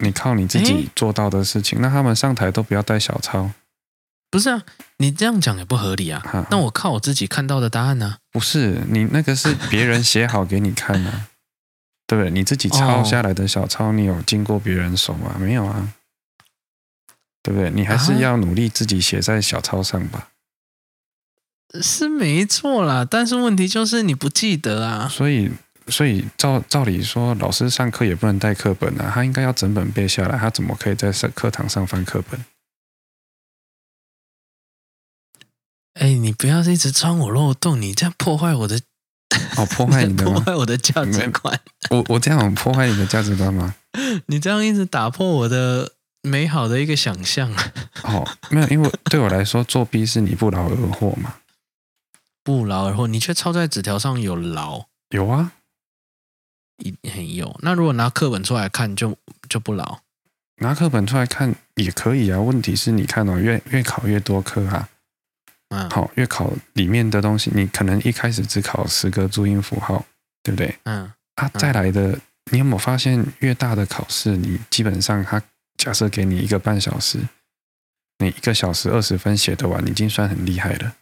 [0.03, 3.51] 你靠你自己做到的事情，欸、那他们上台都不要带小抄。
[4.31, 4.63] 不是啊，
[4.99, 6.21] 你这样讲也不合理啊。
[6.21, 8.19] 哈那我靠我自己看到的答案呢、啊？
[8.31, 11.29] 不是，你那个是别人写好给你看的、啊，
[12.07, 12.31] 对不对？
[12.31, 15.37] 你自己抄下来的小抄，你有经过别人手吗？
[15.39, 15.93] 没有啊。
[17.43, 17.71] 对不对？
[17.71, 20.29] 你还是要努力自己写在小抄上吧。
[21.73, 25.09] 啊、是没错啦，但是问题就是你不记得啊。
[25.09, 25.51] 所以，
[25.87, 30.37] 所以照照理说，老师上课也不能带课本啊，他应该要整本背下来。
[30.37, 32.45] 他怎么可以在课堂上翻课本？
[35.95, 38.81] 哎，你不要一直钻我漏洞，你这样破坏我的
[39.57, 41.61] 哦，破坏你的 破坏我的价值观。
[41.91, 43.75] 我我这样破坏你的价值观吗？
[44.27, 45.93] 你这样一直打破我的。
[46.23, 47.51] 美好的一个想象
[48.03, 51.37] 哦，没有，因为对我来说，作弊是你不劳而获嘛。
[52.43, 54.87] 不劳而获，你却抄在纸条上有劳。
[55.11, 55.53] 有啊，
[56.79, 57.59] 一很有。
[57.63, 60.01] 那如果拿课本出来看就，就就不劳。
[60.57, 62.39] 拿课本出来看也可以啊。
[62.39, 64.89] 问题是你看哦，越越考越多科啊。
[65.71, 65.89] 嗯。
[65.91, 70.05] 好，越考里面的东西，你可能一开始只考十个注音符号，
[70.43, 70.79] 对不对？
[70.85, 71.11] 嗯。
[71.37, 72.19] 啊，再来的，
[72.51, 75.43] 你有没有发现，越大的考试，你基本上他
[75.81, 77.19] 假设给你一个半小时，
[78.19, 80.95] 你一个小时二十分写得完，已经算很厉害了。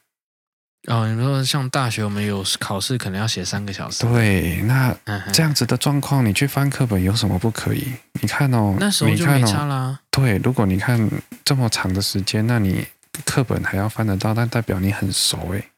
[0.86, 4.06] 哦，你说像大学我们有考试，可能要写三个小时。
[4.06, 4.96] 对，那
[5.32, 7.92] 这样子的状况，你去翻课本有什么不可以？
[8.22, 9.98] 你看哦，那时候就没差啦。
[10.12, 11.10] 对，如果你看
[11.44, 12.86] 这么长的时间，那你
[13.24, 15.68] 课本还要翻得到，那代表你很熟诶。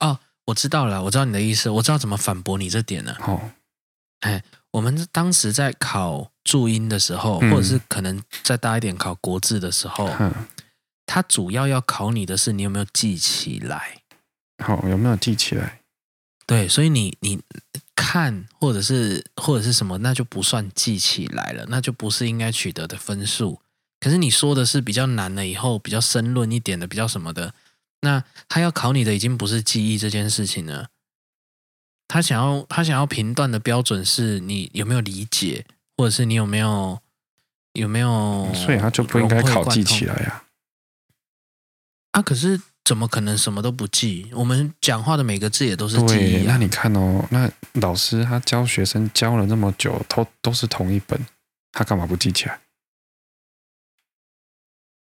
[0.00, 3.16] 哦，我知道了，我知道你的意思，我知道怎么反驳你这点了。
[3.22, 3.50] 哦，
[4.20, 10.06] 哎，我们当时在考注音的时候，嗯、或者是可能再大一点考国字的时候。
[10.18, 10.32] 嗯
[11.12, 14.00] 它主要要考你的是你有没有记起来，
[14.64, 15.80] 好，有没有记起来？
[16.46, 17.40] 对，所以你你
[17.96, 23.60] 看或者是或者是什么，那就不算记起来了，那就不是应该取得的分数。
[23.98, 27.54] 可是你说的是比较难了以后，比较深论一点的，比较什么的，
[28.02, 30.90] 那他要考你的已经不是记忆这件事情了，
[32.12, 35.64] 他想要他想要评断的标准是你有没有理解，
[35.96, 37.00] 或者是你有没有
[37.74, 40.42] 有没有，所以他就不应该考记起来呀。
[42.10, 42.20] 啊！
[42.20, 44.28] 可是怎么可能什么都不记？
[44.32, 46.42] 我们讲话的每个字也都是记忆啊。
[46.42, 51.24] 对，那你看哦，那老师他教学生教了那么久，都都是同一本，
[51.70, 52.58] 他干嘛不记起来？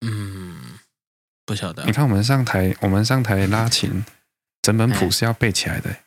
[0.01, 0.81] 嗯，
[1.45, 1.85] 不晓得。
[1.85, 4.05] 你看我们上台，我们上台拉琴，
[4.61, 6.01] 整本谱是要背起来的。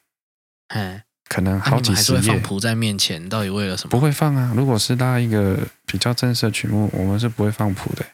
[0.69, 2.17] 哎，可能好几十页。
[2.17, 3.91] 还是会放谱在面前，到底为了什么？
[3.91, 4.51] 不会放啊！
[4.55, 8.05] 如果是拉一个比较正式的曲目，我们是不会放谱的。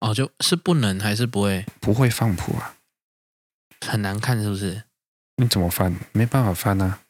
[0.00, 1.64] 哦，就是不能还是不会？
[1.80, 2.74] 不会放谱啊，
[3.86, 4.82] 很难看是不是？
[5.36, 5.94] 你怎么翻？
[6.12, 7.00] 没办法翻啊。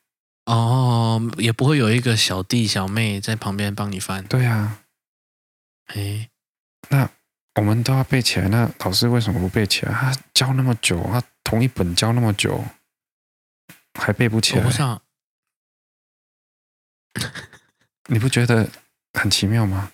[0.47, 4.25] 哦，也不会有一个小弟小妹在旁边帮你翻。
[4.25, 4.79] 对啊。
[5.87, 6.29] 哎，
[6.89, 7.09] 那
[7.57, 9.93] 我们都要背起来，那老师为什么不背起来？
[9.93, 12.65] 他教那么久，他同一本教那么久，
[13.95, 14.65] 还背不起来？
[14.65, 15.01] 我不。
[18.07, 18.69] 你不觉得
[19.13, 19.93] 很奇妙吗？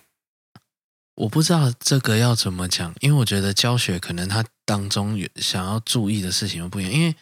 [1.15, 7.15] 我不知道这个要怎么讲，因为我觉得教学可能它当中有想要注意的事情又不一样，因为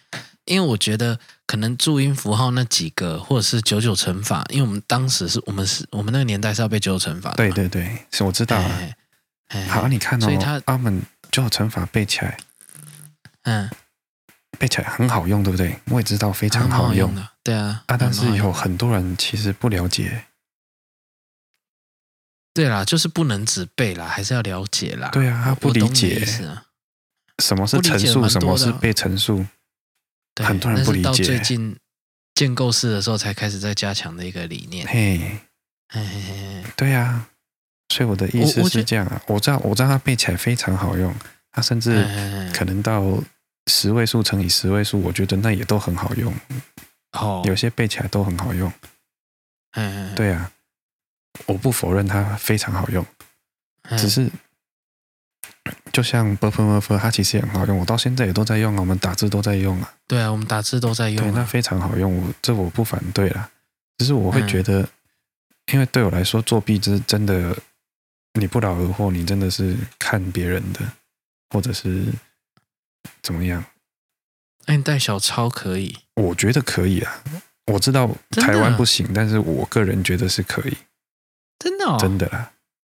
[0.44, 8.80] 因为我觉得可能注音符号那几个，或者是九九乘法，因为我们当时是我们是我们那个年代是要背九九乘法的，对对对，是我知道啊。
[9.70, 12.38] 好，你看哦，所以他他们九九乘法背起来，
[13.44, 13.70] 嗯，
[14.56, 15.80] 背起来很好用，对不对？
[15.86, 20.26] 我也知道非常好用，的，对啊，啊，但是有很多人其实不了解。
[22.54, 25.10] 对啦，就是不能只背啦，还是要了解啦。
[25.12, 26.26] 对啊，他不理解
[27.44, 29.46] 什么是陈述，什么是被陈述，
[30.42, 31.04] 很多人不理解。
[31.04, 31.76] 到最近
[32.34, 34.88] 建构式的时候，才开始在加强的一个理念。
[34.88, 35.40] 嘿，
[35.90, 37.28] 嘿，对啊，
[37.90, 41.14] 所以我的意思是这样啊，我知道，我知道他背起来非常好用，
[41.52, 42.06] 他甚至
[42.54, 43.02] 可能到
[43.68, 46.34] 十位数乘以十位数，我觉得那也都很好用。
[47.14, 48.72] 哦，有些背起来都很好用。
[49.72, 50.52] 嗯，对啊，
[51.46, 53.06] 我不否认它非常好用，
[53.98, 54.30] 只是
[55.92, 59.94] 就像 b u f f e r 它其实也很好用，我到现在也都在用啊，我们打字都在用啊。
[60.08, 63.50] 对啊，我们打字都在用、对，那非常好用，我这我不反对啦。
[63.98, 64.88] 只是我会觉得，
[65.74, 67.58] 因为对我来说，作弊是真的，
[68.40, 70.82] 你不劳而获，你真的是看别人的，
[71.50, 72.06] 或者是
[73.22, 73.64] 怎么样？
[74.68, 75.98] 那你带小抄可以？
[76.16, 77.24] 我觉得可以啊。
[77.72, 80.78] 我知道台湾不行，但是我个人觉得是可以。
[81.58, 82.54] 真的哦，真的啦。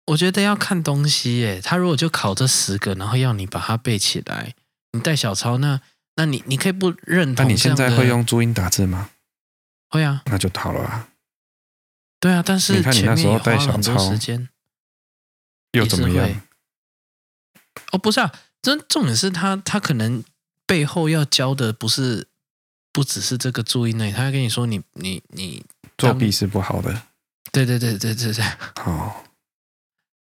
[0.06, 1.60] 我觉得要看东西耶。
[1.60, 4.54] 他如果就考这十个，然后要你把它背起来，
[4.92, 5.80] 你带小抄，那
[6.16, 7.44] 那你你可以不认同。
[7.44, 9.10] 那你现在会用注音打字吗？
[9.88, 11.08] 会啊，那就好了啊。
[12.18, 13.92] 对啊，但是你看你那时候带小抄，
[15.72, 16.28] 又怎么样？
[17.92, 18.32] 哦，不是啊，
[18.66, 20.24] 这重点是他他可能
[20.66, 22.26] 背后要教的不是
[22.92, 25.64] 不只是这个注意内，他要跟你说你你你
[25.96, 27.02] 作弊是不好的。
[27.52, 28.44] 对对对对对对，
[28.84, 29.12] 哦，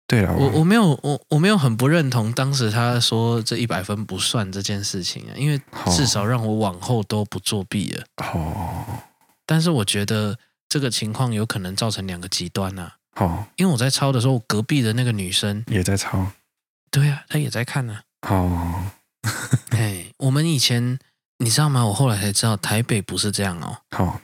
[0.06, 5.60] 对了，我我没有我我没有很不认同当时他说这一百分不算这件事情啊，因为
[5.96, 8.06] 至少让我往后都不作弊了。
[8.18, 8.86] 哦，
[9.48, 10.38] 但是我觉得
[10.70, 12.92] 这个情况有可能造成两个极端呐。
[13.16, 16.32] 哦，因为我在抄的时候，隔壁的那个女生也在抄。
[16.92, 18.02] 对啊，她也在看呢。
[18.22, 18.92] 哦，
[19.72, 21.00] 哎，我们以前
[21.38, 21.86] 你知道吗？
[21.86, 23.78] 我后来才知道台北不是这样哦。
[23.92, 24.22] 好。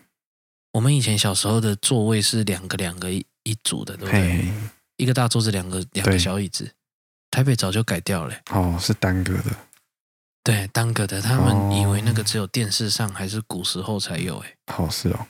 [0.73, 4.51] 我们以前小时候的座位是两个两个一一组的，对不对？
[4.97, 6.69] 一个大桌子，两个两个小椅子。
[7.31, 8.35] 台北早就改掉了。
[8.51, 9.55] 哦，是单个的。
[10.43, 11.21] 对，单个的。
[11.21, 14.37] 他们以为那个只有电视上还是古时候才有。
[14.39, 15.27] 哎，好是哦。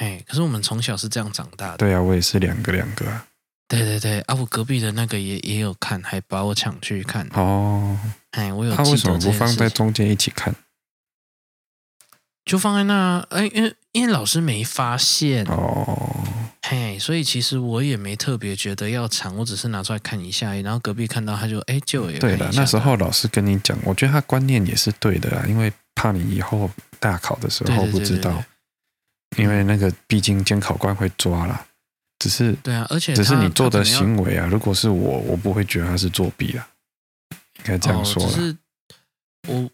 [0.00, 1.76] 嘿，可是我们从小是这样长大的。
[1.76, 3.28] 对啊，我也是两个两个啊。
[3.78, 7.26] 对对对，啊，我隔壁的那个也也有看，还把我抢去看。
[7.32, 7.98] 哦。
[8.32, 8.74] 哎，我有。
[8.74, 10.54] 他为什么不放在中间一起看？
[12.44, 16.24] 就放在那，哎，因为因为老师没发现哦，
[16.62, 22.50] 嘿，所以其实我也没特别觉得要藏，我只是拿出来看一下，然后隔壁看到他就哎就也对了。
[22.54, 28.42] 那时候老师跟你讲，我觉得他观念也是对的啦，因为怕你以后大考的时候不知道，
[29.36, 31.64] 因为那个毕竟监考官会抓啦。
[32.22, 36.68] 只是对啊，而且只是你做的行为啊，如果是我，我不会觉得他是作弊啊，
[37.58, 38.22] 应该这样说。
[38.24, 38.56] 哦，只是
[39.48, 39.70] 我。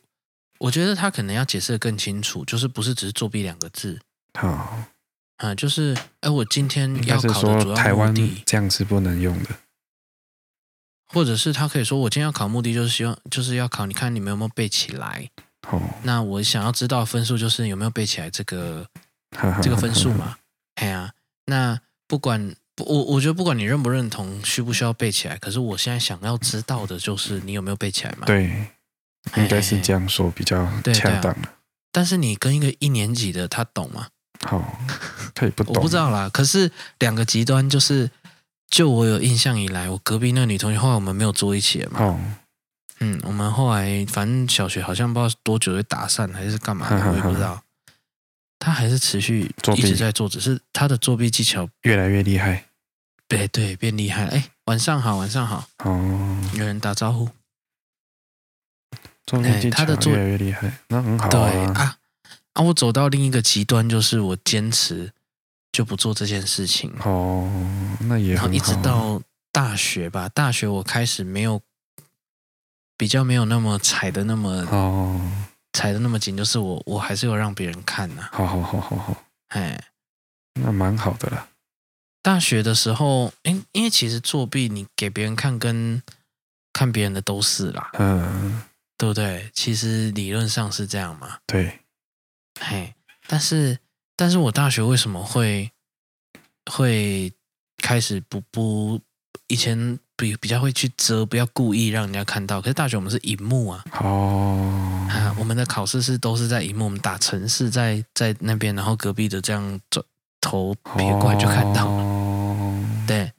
[0.61, 4.01] 我觉得他可能要解释的更清楚，就是不是只是作弊两个字。
[4.37, 4.83] 好，
[5.37, 8.13] 啊，就是哎，我今天要考的主要台湾
[8.45, 9.51] 这样是不能用的。
[11.07, 15.31] 或者是他可以说，我今天要考目的就是希望就是要考，你看你们有没有背起来？
[15.69, 18.85] 哦，那我想要知道分数就是有没有背起来这个
[19.63, 20.39] 这个分数嘛？
[20.75, 21.13] 哎呀，
[21.47, 28.27] 那不管我我觉得不管你认不认同，需不需要背起来，可是我现在想要知道的就是你有没有背起来嘛？
[28.27, 28.67] 对。
[29.37, 31.37] 应该是这样说比较恰当。
[31.93, 34.07] 但是你跟一个一年级的他懂吗？
[34.47, 34.79] 好，
[35.35, 35.75] 他也不懂。
[35.75, 36.31] 我不知道啦。
[36.33, 38.11] 可是两个极端就是，
[38.71, 42.03] 就我有印象以来，我隔壁那个女同学，后来我们没有坐一起了嘛。
[42.03, 42.19] 哦。
[43.01, 47.63] 嗯，我们后来反正小学好像不知道多久就打散还是干嘛的，我也不知道。
[48.59, 52.65] 他还是持续一直在做，只是他的作弊技巧越来越厉害。
[53.27, 54.31] 对对，变厉害了。
[54.31, 55.69] 哎，晚上好，晚上好。
[55.85, 56.51] 哦。
[56.55, 57.29] 有人打招呼。
[59.45, 61.29] 哎，他的做越来越厉害，那很好啊。
[61.29, 61.41] 对
[61.75, 61.99] 啊，
[62.55, 65.13] 啊，我走到另一个极端，就是我坚持
[65.71, 66.91] 就不做这件事情。
[67.05, 67.47] 哦，
[68.01, 68.55] 那也很好。
[68.55, 69.21] 一直到
[69.53, 71.61] 大学吧，大学我开始没有
[72.97, 75.21] 比较没有那么踩的那么哦，
[75.79, 78.29] 踩的那么紧，就是我我还是有让别人看呐。
[78.33, 79.81] 好好好好好，哎，
[80.55, 81.49] 那蛮好的啦。
[82.21, 86.03] 大学的时候，因因为其实作弊，你给别人看跟
[86.73, 87.91] 看别人的都是啦。
[87.93, 88.63] 嗯。
[89.01, 89.49] 对不对？
[89.55, 91.39] 其实理论上是这样嘛。
[91.47, 91.79] 对，
[92.59, 92.93] 嘿，
[93.29, 93.79] 但是，
[94.17, 95.71] 但是我大学为什么会
[96.69, 97.33] 会
[97.77, 99.01] 开始不不
[99.47, 102.61] 以前比比较会去遮，不要故意让人家看到。
[102.61, 110.05] 可是大学我们是荧幕啊，哦，啊，我们的考试是都是在荧幕，我们打城市在在那边，然后隔壁的这样转
[110.41, 112.03] 头别过来就看到了。
[112.03, 113.33] 哦，对，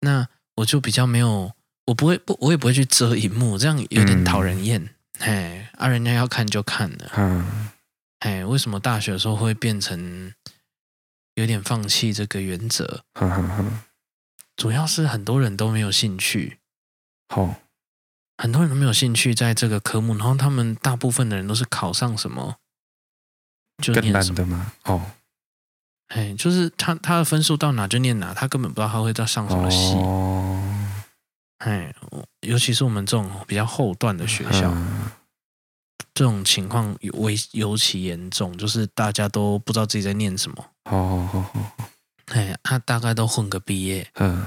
[0.00, 1.50] 那我就比较没有，
[1.86, 4.80] 我不会不，我也不会去遮荧幕，这样有点讨人厌。
[4.82, 7.10] 嗯嘿，啊，人家要看就看了。
[7.16, 7.44] 嗯，
[8.20, 10.32] 嘿，为什么大学的时候会变成
[11.34, 13.02] 有点放弃这个原则？
[13.18, 13.80] 嗯嗯嗯，
[14.58, 16.58] 主要是很多人都没有兴趣。
[17.28, 17.54] 好，
[18.36, 22.56] 很多人都没有兴趣在这个科目，然后他们大部分的人都是考上什么
[23.80, 24.72] 就念什么的吗？
[24.84, 25.12] 哦，
[26.08, 29.94] 哎，就是他他的分数到哪就念哪，他根本不知道他会在上什么系。
[29.94, 30.74] 哦。
[31.58, 31.94] 哎，
[32.40, 35.10] 尤其是我们这种比较后段的学校，嗯、
[36.14, 37.12] 这种情况尤
[37.52, 40.64] 尤其严重，就是大家都不知道自己在念什么。
[40.84, 41.72] 哦哦哦，
[42.30, 44.46] 哎，他大概都混个毕业，嗯，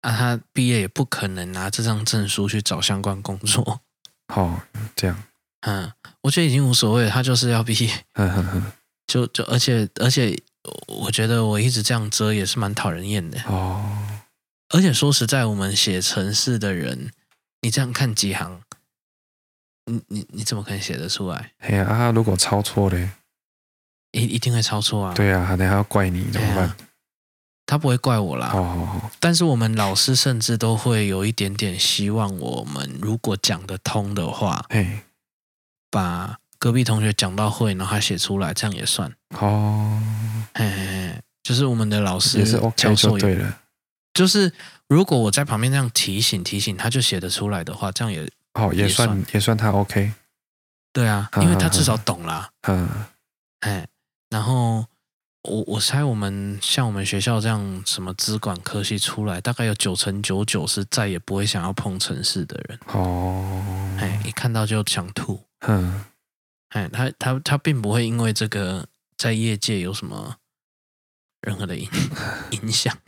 [0.00, 3.80] 啊，他毕业也不可能拿这张证书去找相关工作。
[4.28, 4.60] 哦，
[4.96, 5.22] 这样，
[5.66, 5.92] 嗯，
[6.22, 8.04] 我觉得已经无所谓了，他就是要毕业。
[8.14, 8.72] 嗯
[9.06, 10.36] 就就而且而且，
[10.88, 13.40] 我觉得我一直这样遮也是蛮讨人厌的。
[13.46, 14.04] 哦。
[14.70, 17.12] 而且说实在，我们写城市的人，
[17.62, 18.60] 你这样看几行，
[19.84, 21.52] 你你你怎么可能写得出来？
[21.58, 22.10] 哎呀啊！
[22.10, 23.10] 如果抄错嘞，
[24.10, 25.14] 一一定会抄错啊！
[25.14, 26.76] 对啊，等下要怪你怎么办？
[27.66, 27.68] 啊？
[27.68, 28.48] 他不会怪我啦。
[28.48, 29.10] 好好好。
[29.18, 35.00] 但是我们老师甚至都会有一点点希望，我们如果讲得通的话，嘿，
[35.90, 40.00] 把隔壁同学讲到会，然后他写出来，这样也算哦。
[40.54, 43.58] 嘿嘿嘿，就是我们的老师也是 OK 就对了。
[44.14, 44.52] 就是
[44.88, 50.12] 如果我在旁边这样提醒提醒，他就写得出来的话，这样也哦，也算也算，也算他 OK。
[50.92, 52.48] 对啊，因为他至少懂啦。
[52.68, 52.88] 嗯，
[53.60, 53.86] 哎，
[54.30, 54.86] 然后
[55.46, 62.78] 我我猜我们像我们学校这样什么资管科系出来，大概有九成九九是再也不会想要碰城市的人。
[62.88, 63.62] 哦，
[63.98, 65.40] 哎，一看到就想吐。
[65.60, 66.04] 嗯，
[66.70, 68.86] 哎，他他他并不会因为这个
[69.16, 70.36] 在业界有什么
[71.40, 71.88] 任何的影
[72.50, 72.96] 影响。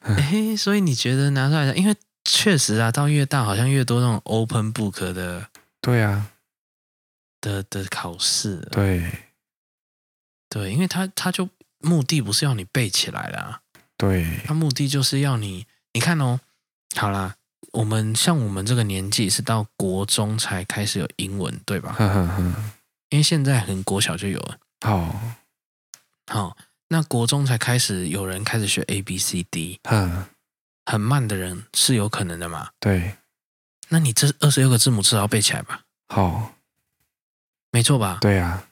[0.00, 1.76] 哎，所以你觉得拿出来的？
[1.76, 5.48] 因为确实啊，到越大好像越多那种 open book 的，
[5.80, 6.30] 对啊，
[7.44, 9.06] 的的考试，对，
[10.48, 13.60] 对，因为他他就目的不是要你背起来啦，
[13.98, 16.40] 对，他目的就是要你，你看哦，
[16.96, 17.36] 好啦，
[17.72, 21.92] 我们像我们这个年纪是到国中才开始有英文，对吧？
[21.98, 22.40] 呵呵呵，
[23.10, 25.20] 因为现在很国小就有了，好，
[26.26, 26.56] 好。
[26.88, 30.26] 那国中才开始有人开始学 A B C D，嗯，
[30.84, 32.70] 很慢的人是有可能的嘛？
[32.78, 33.16] 对，
[33.88, 35.80] 那你这二十六个字母至少要背起来吧？
[36.08, 36.53] 好，
[37.74, 38.18] 没错吧？
[38.20, 38.68] 对啊，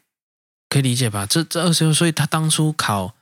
[0.68, 1.26] 可以理解吧？
[1.26, 3.16] 这这二十六，所以他当初考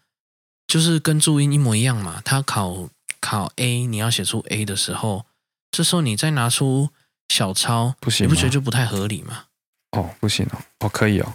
[0.67, 2.21] 就是跟注音一模一样嘛。
[2.23, 5.25] 他考考 A，你要写出 A 的时候，
[5.71, 6.91] 这时候你再拿出
[7.31, 9.45] 小抄，不行，你不觉得就不太合理吗？
[9.93, 11.33] 哦，不行哦，哦，可以哦。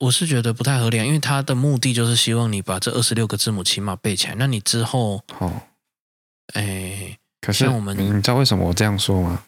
[0.00, 4.34] 我是觉得不太合理，啊因为他的目的就是希望你把这二十六个字母起码背起来。
[4.36, 5.62] 那你之后，哦，
[6.52, 9.44] 哎，可是我们，你知道为什么我这样说吗？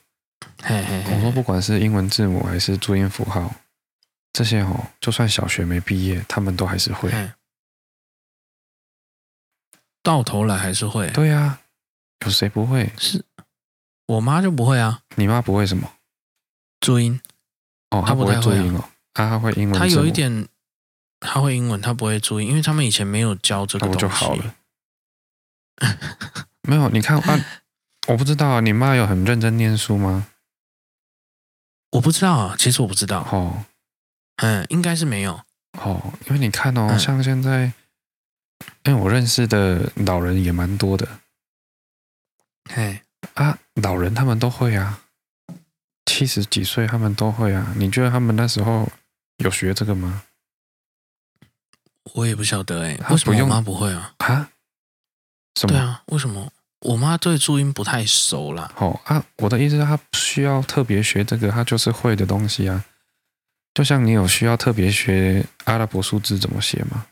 [0.63, 3.55] 嘿嘿嘿，我说不管是英文字母还是注音符号，
[4.33, 7.11] 这些哦，就算小学没毕业，他们都还是会。
[10.03, 11.11] 到头来还是会。
[11.11, 11.61] 对呀、啊，
[12.25, 12.91] 有谁不会？
[12.99, 13.25] 是
[14.07, 15.03] 我妈就不会啊。
[15.17, 15.91] 你妈不会什么？
[16.81, 17.21] 注音。
[17.91, 18.81] 哦，她不会注音哦。
[19.15, 19.79] 啊，他会英文。
[19.79, 20.49] 她有一点，
[21.21, 24.01] 她会英文，她不会注音，因为他们以前没有教这个东西。
[24.01, 24.55] 就好了。
[26.63, 27.39] 没有，你看啊，
[28.11, 30.27] 我不知道啊，你妈有很认真念书吗？
[31.93, 33.21] 我不知道啊，其实我不知道。
[33.31, 33.65] 哦，
[34.37, 35.41] 嗯，应该是没有。
[35.79, 37.73] 哦，因为你看哦，像现在，
[38.85, 41.07] 因为我认识的老人也蛮多的。
[42.69, 43.03] 嘿，
[43.35, 45.05] 啊，老人他们都会啊，
[46.07, 47.73] 七十几岁他们都会啊。
[47.77, 48.91] 你觉得他们那时候？
[49.39, 50.25] 有学这个吗？
[52.13, 54.15] 我也不晓得哎、欸，为什么我妈不会啊？
[54.19, 54.51] 啊？
[55.55, 55.73] 什么？
[55.73, 58.73] 对啊，为什么我妈对注音不太熟啦？
[58.77, 62.85] 哦啊，我的意思是，她不需要特别学这个，她就是会的东西啊。
[63.75, 67.07] 就像你有需要特别学阿拉伯数字怎么写吗？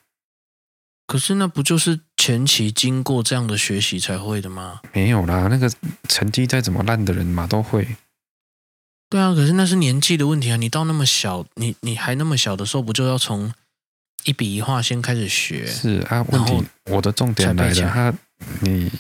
[1.07, 4.81] 可是那不就是前期经过这样的学习才会的吗？
[4.93, 5.71] 没有啦，那个
[6.09, 7.97] 成绩再怎么烂的人嘛都会。
[9.09, 10.57] 对啊，可是那是年纪的问题啊！
[10.57, 13.51] 你到那么小，你你还那么小的时候，不就要从
[14.25, 15.65] 一笔一画先开始学？
[15.67, 18.15] 是啊，问题我的重点来了，他
[18.61, 18.93] 你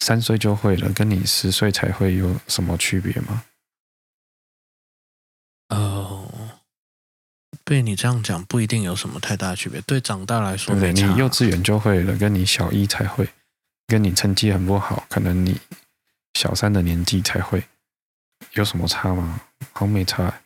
[0.00, 3.44] 三岁就会了，跟你十岁才会有什么区别吗？
[5.68, 6.30] 哦，
[7.64, 9.80] 被你这样讲不一定有什么太大区别。
[9.82, 13.28] 对长大来说，对，对，你幼稚园就会了，跟你小一才会，
[13.86, 15.60] 跟你成绩很不好，可能你
[16.34, 17.62] 小三的年纪才会。
[18.52, 19.40] 有什么差吗？
[19.72, 20.40] 好像没差，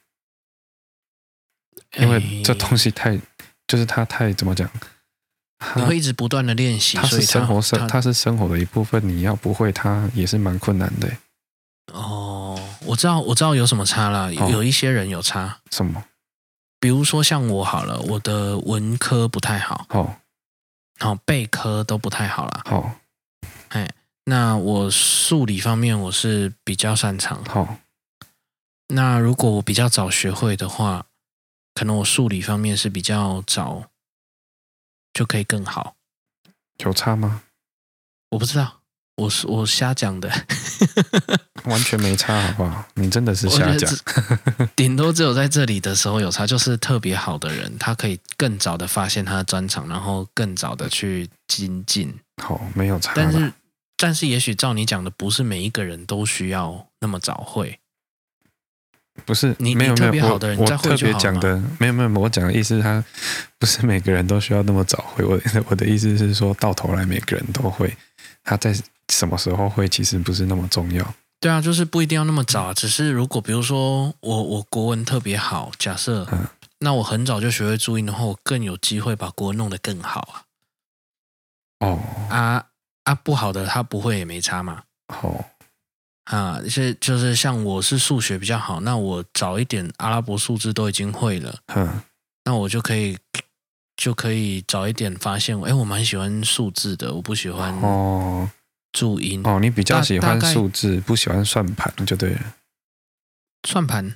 [1.99, 3.17] 因为这东西太，
[3.69, 4.69] 就是它太怎么讲？
[5.77, 9.07] 你会一直不断的练习，它是生活生，它是生活的一部分。
[9.09, 11.11] 你要不会它也是蛮困难的。
[11.93, 14.33] 哦，我知道，我知道有什么差了。
[14.33, 16.05] 有一些人有差，什么？
[16.81, 20.17] 比如说像我好了，我的文科不太好，哦，
[20.99, 22.93] 好背科都不太好了，好，
[23.69, 23.89] 哎，
[24.25, 27.77] 那我数理方面我是比较擅长，好。
[28.89, 31.07] 那如果我比较早学会的话，
[31.75, 33.85] 可能我数理方面是比较早
[35.13, 35.95] 就可以更好。
[36.79, 37.43] 有差吗？
[38.31, 38.81] 我不知道，
[39.17, 40.31] 我是我瞎讲的，
[41.65, 42.85] 完全没差，好不好？
[42.95, 43.91] 你真的是瞎讲，
[44.75, 52.19] 顶多只有在这里的时候有差，就是特别好的人，他可以更早的发现他的专长，然后更早的去精进。
[52.43, 53.13] 好，没有差。
[53.15, 53.53] 但是，
[53.99, 57.79] 但是也许照你讲的，不是每一个人都需要那么早会。
[59.27, 63.03] 不是你没有没有，我我特别讲的没有没有，我讲的意思，他
[63.59, 65.23] 不是每个人都需要那么早会。
[65.27, 65.39] 我
[65.69, 67.95] 我的意思是说到头来每个人都会，
[68.43, 68.75] 他在
[69.11, 71.15] 什么时候会其实不是那么重要。
[71.39, 72.75] 对啊，就是不一定要那么早啊。
[72.75, 76.47] 只是如果比如说我我国文特别好，假设，嗯，
[76.79, 80.43] 那我很早就学会注音的话，我更有机会把国文弄得更好啊。
[81.81, 82.01] 哦
[82.31, 82.65] 啊
[83.05, 84.85] 啊，不好的他不会也没差嘛。
[85.09, 85.45] 哦。
[86.25, 92.01] 啊，一些就是像我是数学比较好，那我早一点阿拉伯数字都已经会了，嗯，
[92.45, 93.19] 那我就可以
[93.97, 98.49] 就可以早一点发现，哎，我蛮喜欢数字的，我不喜欢哦
[98.93, 102.55] 注音哦，你比较喜欢数字，不喜欢算盘就对了。
[103.67, 104.15] 算盘，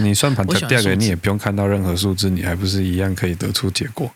[0.00, 4.14] 你算盘掉给你也不用看到任何数字，你还不是一样可以得出结果？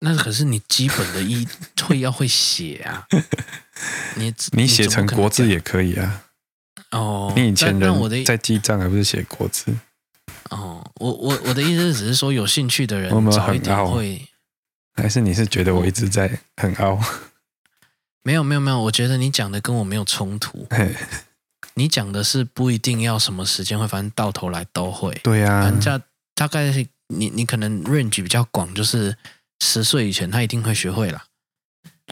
[0.00, 1.46] 那可是你基本的一
[1.82, 3.06] 会要会写啊，
[4.14, 6.24] 你你写成国字也可以啊。
[6.92, 9.74] 哦，你以前人在记账还不是写国字？
[10.50, 14.26] 哦，我我我的意思是，只是说有兴趣的人早一点会。
[14.94, 16.98] 还是你是觉得我一直在很凹？
[18.22, 20.66] 没有没有没有，我觉得你讲的跟我没有冲突。
[21.74, 25.12] 你讲的是不一定要什么时间会，反正到头来都会。
[25.24, 26.00] 对呀，反正
[26.34, 26.72] 大概
[27.08, 29.16] 你你可能 range 比较广，就是。
[29.60, 31.24] 十岁以前，他一定会学会了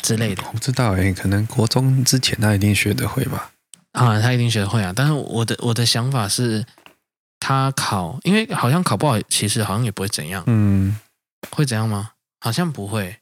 [0.02, 0.42] 之类的。
[0.46, 3.52] 我不知道哎、欸，可能国中之前他一定学得会吧。
[3.92, 4.92] 啊，他一定学得会啊。
[4.94, 6.64] 但是我的我的想法是，
[7.40, 10.44] 他考，因为好像考不好，其实好像也不会怎样。
[10.46, 10.98] 嗯，
[11.50, 12.10] 会怎样吗？
[12.40, 13.18] 好像不会，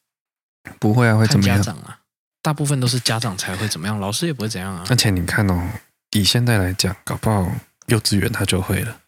[0.81, 1.57] 不会啊，会怎么样？
[1.59, 2.01] 家长啊，
[2.43, 4.85] 大部分都是家长才会怎么样，老师也不会怎样啊。
[4.91, 5.71] 而且你看哦，
[6.11, 7.49] 以现在来讲，搞不好
[7.87, 9.01] 幼稚园他就会了。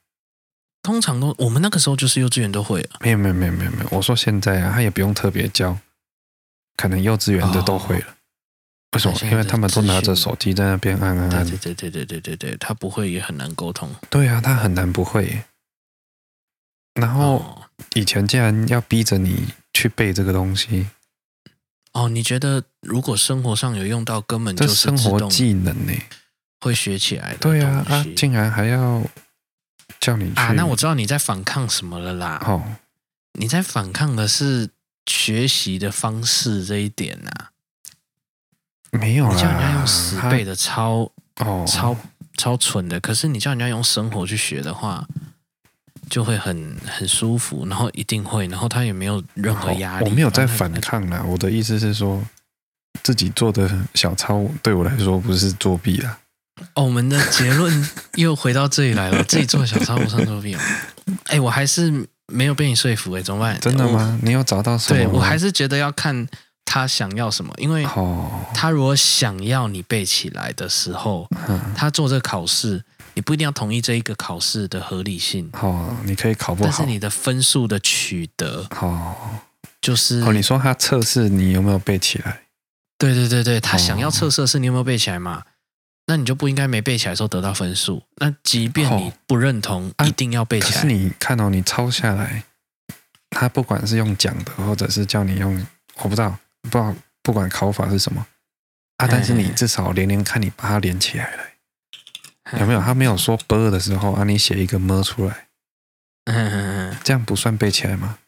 [0.87, 2.91] 通常都我们那个时候就是幼稚园都会了。
[3.01, 5.77] 没有没有没有没有没有，我说现在啊，他也不用特别教，
[6.77, 8.07] 可能幼稚园的都会了。
[8.07, 8.15] 哦、
[8.93, 9.19] 为什么？
[9.29, 11.45] 因为他们都拿着手机在那边按按按。
[11.45, 13.91] 对对对对对对对，他不会也很难沟通。
[14.09, 15.43] 对啊，他很难不会。
[16.95, 17.63] 然后
[17.95, 20.87] 以前竟然要逼着你去背这个东西。
[21.95, 25.93] 哦，你觉得如果生活上有用到，根本就是生活技能呢？
[26.61, 27.39] 会学起来的。
[27.39, 29.03] 对啊，啊，竟然还要。
[30.01, 32.41] 叫你啊，那我知道你在反抗什么了啦。
[32.47, 32.63] 哦，
[33.33, 34.71] 你在反抗的是
[35.07, 37.51] 学习的方式这一点呐、啊。
[38.93, 41.97] 没有啦，你叫人家用十倍的超哦，超
[42.37, 42.99] 超蠢的。
[43.01, 45.07] 可是你叫人家用生活去学的话，
[46.09, 50.09] 就会很很舒服，然后一定会，然后他也没有任何压力。
[50.09, 52.25] 我没有在反抗啦，我的意思是说，
[53.03, 56.19] 自己做的小抄对我来说不是作弊啦。
[56.75, 59.23] 哦，我们的结论又回到这里来了。
[59.29, 60.61] 自己做小抄不算作弊哦。
[61.27, 63.59] 哎，我还是没有被你说服哎，怎么办？
[63.61, 64.19] 真的吗？
[64.23, 64.99] 你有找到什么？
[64.99, 66.27] 对，我还是觉得要看
[66.65, 67.87] 他想要什么，因为
[68.55, 71.29] 他如果想要你背起来的时候，
[71.75, 72.83] 他做这个考试，
[73.15, 75.49] 你不一定要同意这一个考试的合理性。
[75.53, 79.15] 哦，你可以考不好，但是你的分数的取得，哦，
[79.81, 82.41] 就是哦，你说他测试你有没有背起来？
[82.99, 85.43] 对对对对，他想要测试的是你有没有背起来嘛？
[86.09, 88.01] 那你就不应该没背起来的时候得到分数。
[88.19, 90.73] 那即便你不认同，哦、一定要背起来。
[90.73, 92.45] 可是你看到、哦、你抄下来，
[93.31, 98.25] 他不管是用讲的，或者是叫你用，我不知道，不知道，不管考法是什么
[98.99, 102.81] 啊，但是你至少连连看，你把它连起来了，有没有？
[102.81, 105.49] 他没有说 b 的时候啊，你写一个么出来，
[107.03, 108.19] 这样不算背起来吗？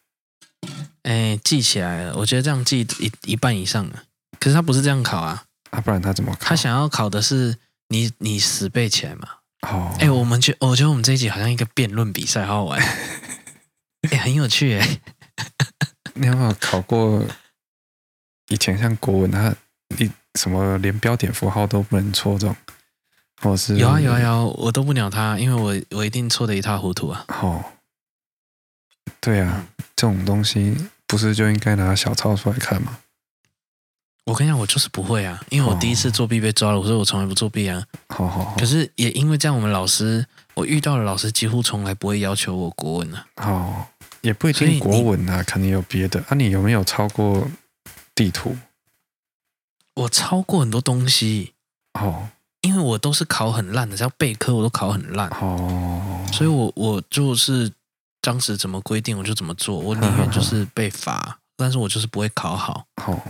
[1.03, 2.17] 哎，记起来了。
[2.17, 4.03] 我觉得这样记一一半以上了。
[4.37, 6.49] 可是他不是这样考啊，啊，不然他怎么考？
[6.49, 7.55] 他想要考的是。
[7.89, 9.27] 你你死背起来嘛？
[9.67, 12.79] 哦，哎，我们觉我觉得我们这一集好像一个辩论比赛，好好玩，
[14.09, 14.99] 哎，很有趣哎。
[16.15, 17.25] 你有没有考过？
[18.49, 19.53] 以前像国文，他
[19.97, 20.09] 你
[20.39, 22.55] 什么连标点符号都不能错这种，
[23.41, 27.25] 或是有啊有啊有，我都不鸟他，因为我我一定错的一塌糊涂啊。
[27.27, 27.63] 哦，
[29.19, 30.75] 对啊，这种东西
[31.05, 32.99] 不是就应该拿小抄出来看吗？
[34.25, 37.83] 我跟你讲，我就是不会啊，因为我第一次作弊被抓了，我说我从来不作弊啊。
[38.09, 38.55] 好好好。
[38.57, 43.25] 可是也因为这样，我们老师，我遇到的老师几乎从来不会要求我国文啊。
[43.37, 43.85] 哦，
[44.21, 46.19] 也不一定国文啊，可能有别的。
[46.27, 47.47] 啊，你有没有抄过
[48.13, 48.55] 地图？
[49.95, 51.53] 我抄过很多东西。
[51.99, 52.29] 哦，
[52.61, 55.27] 因为我都是考很烂的，只要备科我都考很烂。
[55.41, 57.71] 哦，所以我我就是
[58.21, 62.85] 当时怎么规定我就怎么做，我宁愿就是被罚，但是我就是不会考好。
[63.01, 63.21] 好、哦。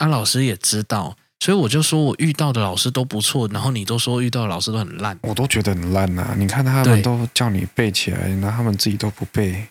[0.00, 6.34] 啊，老师也知道，所以我就说我遇到的老师都不错，然后你都说遇到的老师都很烂，我都觉得很烂呐、啊。
[6.36, 9.68] 你看他们都叫你背起来，然后他们自己都不背。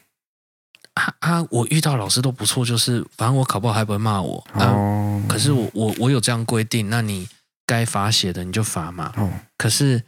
[0.93, 4.45] 啊啊，我遇到老师都不错，就是反正我考不好还不会骂我。
[4.53, 7.27] 哦、啊，可是我我我有这样规定，那你
[7.65, 9.11] 该罚写的你就罚嘛。
[9.17, 10.03] 哦，可是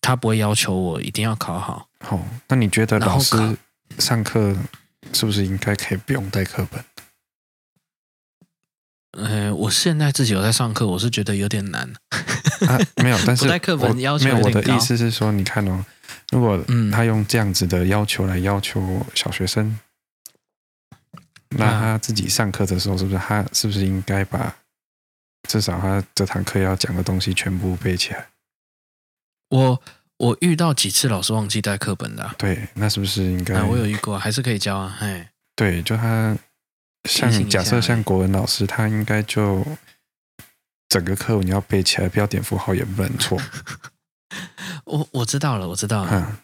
[0.00, 1.88] 他不会要求我一定要考好。
[2.10, 3.56] 哦，那你觉得老师
[3.98, 4.54] 上课
[5.12, 6.84] 是不是应该可以不用带课本？
[9.16, 11.88] 呃，我现在自己有在上课，我是觉得有点难。
[12.66, 14.38] 啊，没有， 但是带课本要求没有。
[14.38, 15.84] 我的意思是说，你看哦，
[16.30, 16.62] 如果
[16.92, 19.78] 他用这样子的要求来要求小学生，
[21.12, 24.54] 嗯、那他自己上课的时候，是不是他是不是应该把
[25.48, 28.28] 至少他这堂课要讲的东西全部背起来？
[29.50, 29.82] 我
[30.16, 33.54] 我遇到几次老师忘记带课本的、啊，对，那是不是应该？
[33.54, 34.96] 啊、我有遇过，还是可以教啊。
[34.98, 36.36] 嘿，对，就他。
[37.04, 39.64] 像假设像国文老师，他应该就
[40.88, 43.40] 整个课文你要背起来，标点符号也不能错。
[44.84, 46.10] 我我知道了，我知道了。
[46.12, 46.38] 嗯、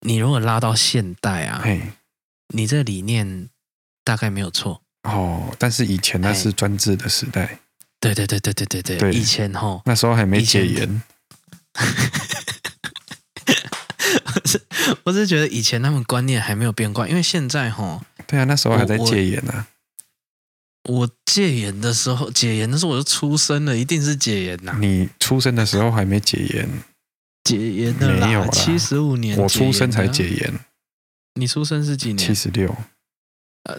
[0.00, 1.64] 你如果拉到现代啊，
[2.54, 3.48] 你这理念
[4.02, 4.82] 大概没有错。
[5.02, 7.60] 哦，但是以前那是专制的时代。
[8.00, 11.02] 对对对对对对对，对以前吼，那时候还没解严。
[14.34, 14.62] 我是
[15.04, 19.66] 我是觉得以前他们观念还没有变过，因为现在吼，对啊，那时候还在戒严呢。
[20.88, 24.76] 我戒严的时候，解严的时候我就出生了，一定是解严呐。
[24.80, 26.68] 你出生的时候还没解严，
[27.44, 30.54] 解严的没有七十五年，我出生才解严。
[31.34, 32.18] 你出生是几年？
[32.18, 32.74] 七十六。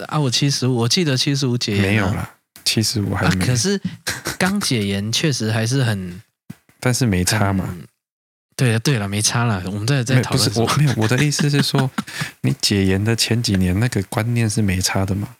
[0.06, 2.30] 啊，我七十五，我记得七十五解严没有了，
[2.64, 3.44] 七十五还没。
[3.44, 3.80] 可是
[4.38, 6.22] 刚解严确实还是很，
[6.78, 7.76] 但是没差嘛。
[8.56, 9.60] 对了对了，没差了。
[9.66, 10.48] 我们在在讨论。
[10.50, 11.90] 不是我没有，我的意思是说，
[12.42, 15.36] 你解严的前几年那个观念是没差的嘛。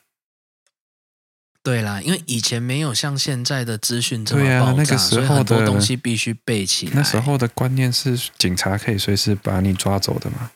[1.63, 6.93] 对啦，因为以前没有像现在的资讯这么爆炸，对啊，那个时候的东西必须背起来。
[6.95, 10.51] 那时候的观念是警察可以随时把你抓走的嘛？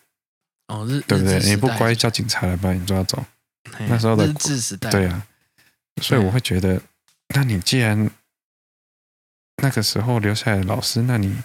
[0.68, 1.38] 哦，日对不对？
[1.40, 3.22] 你不乖，叫警察来把你抓走。
[3.80, 5.26] 那时候的日治时代，对啊，
[6.00, 6.80] 所以我会觉得，
[7.34, 8.10] 那你既然
[9.62, 11.36] 那个时候留下来的老师，那你，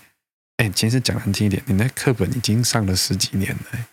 [0.58, 3.86] 哎，其实讲难听一点，你那课本已经上了十几年了，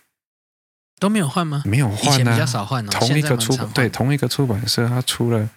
[0.99, 1.61] 都没有换吗？
[1.65, 2.89] 没有换啊，比较少换哦。
[2.91, 5.49] 同一个出对同一个出版社，他出了，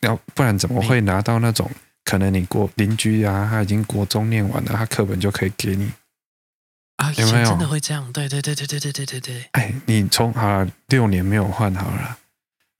[0.00, 1.70] 要不然怎么会拿到那种？
[2.04, 5.92] 可能你国邻居啊，他已经国中念完了，他课本就可以给你
[6.96, 7.12] 啊？
[7.12, 8.10] 有没有真的会这样？
[8.12, 9.44] 对对对对对对对对对。
[9.52, 12.18] 哎，你从啊六年没有换好了，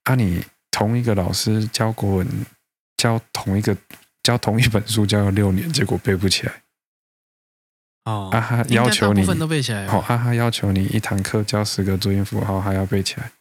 [0.04, 2.46] 啊，你同一个老师教国文，
[2.96, 3.76] 教同一个
[4.22, 6.52] 教同一本书教了六年，结果背不起来。
[8.04, 9.86] 哦，啊哈，要求你部分都背起来。
[9.86, 13.32] 好，啊哈，要求你一堂课教十个注音符号，还要背起来。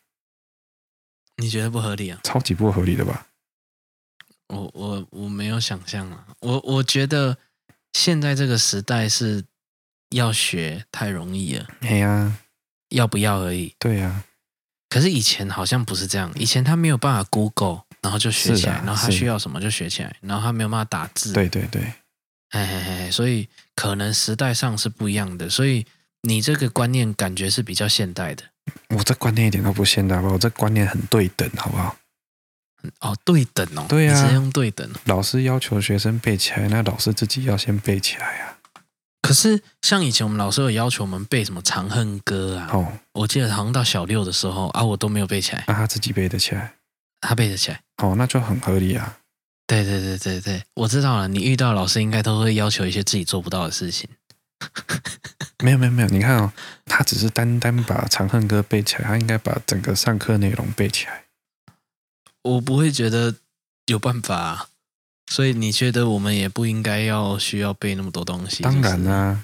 [1.38, 2.20] 你觉得不合理啊？
[2.24, 3.28] 超级不合理的吧？
[4.47, 7.38] 我我我没有想象啊，我我觉得
[7.93, 9.45] 现在这个时代是
[10.10, 11.68] 要学太容易了。
[11.82, 12.38] 哎呀，
[12.89, 13.74] 要不要而已。
[13.80, 14.24] 对呀，
[14.89, 21.32] 可是以前好像不是这样，以前他没有办法 Google，然后就学起来，然后他需要什么就学起来，然后他没有办法打字。
[21.32, 21.93] 对对对，
[22.51, 25.85] 嘿嘿嘿，所以可能时代上是不一样的，所以
[26.23, 28.43] 你这个观念感觉是比较现代的。
[28.89, 30.29] 我这观念一点都不现代吧？
[30.29, 31.95] 我这观念很对等，好不好？
[33.01, 34.89] 哦，对等哦，对呀、啊，用对等。
[35.05, 38.81] 老师要求学生背起来，那老师自己要先背起来呀、啊。
[39.21, 45.65] 可是像以前我们老师有要求我们背什么《长恨歌》啊，哦，我记得好像到小六的时候啊，我都没有背起来。
[45.67, 46.73] 那、啊、他自己背得起来，
[47.21, 49.17] 他背得起来，哦，那就很合理啊。
[49.70, 51.28] 对对对对对，我知道了。
[51.28, 54.09] 你遇到老师应该都会要求一些自己做不到的事情。
[55.63, 56.51] 没有没有没有，你看哦，
[56.86, 61.26] 他只是单单把《长恨歌》背起来，他应该把整个上课内容背起来。
[62.41, 63.36] 我不会觉得
[63.86, 64.67] 有办法、啊，
[65.30, 68.63] 所以你觉得我们也不应该要需要背那么多东西？
[68.63, 69.43] 当然啦、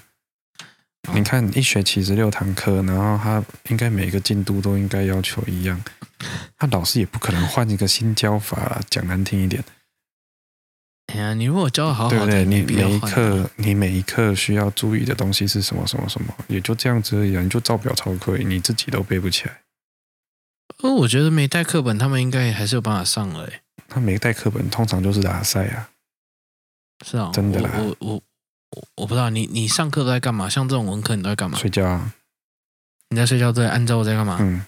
[1.14, 5.80] 你看一学期十六堂课，然后他应该每个进度都应该要求一样，
[6.58, 9.62] 他老师也不可能换一个新教法啦，讲难听一点。
[11.16, 12.44] 哎呀，你如果教的好好的，对不对？
[12.44, 19.62] 你每一课，你每一课需要注意的东西是什么什么什么，也就这样子而已，你就照表抄课，你自己都背不起来。
[20.82, 23.46] 哦，我觉得没带课本，他们应该还是有办法上了。
[23.46, 25.88] 哎，他没带课本，通常就是打赛啊。
[27.04, 27.70] 是啊、哦，真的啦。
[27.78, 28.22] 我我
[28.70, 30.50] 我我不知道你你上课都在干嘛？
[30.50, 31.56] 像这种文科，你都在干嘛？
[31.56, 32.12] 睡觉啊。
[33.08, 33.66] 你在睡觉对？
[33.66, 34.36] 按照我在干嘛？
[34.40, 34.66] 嗯。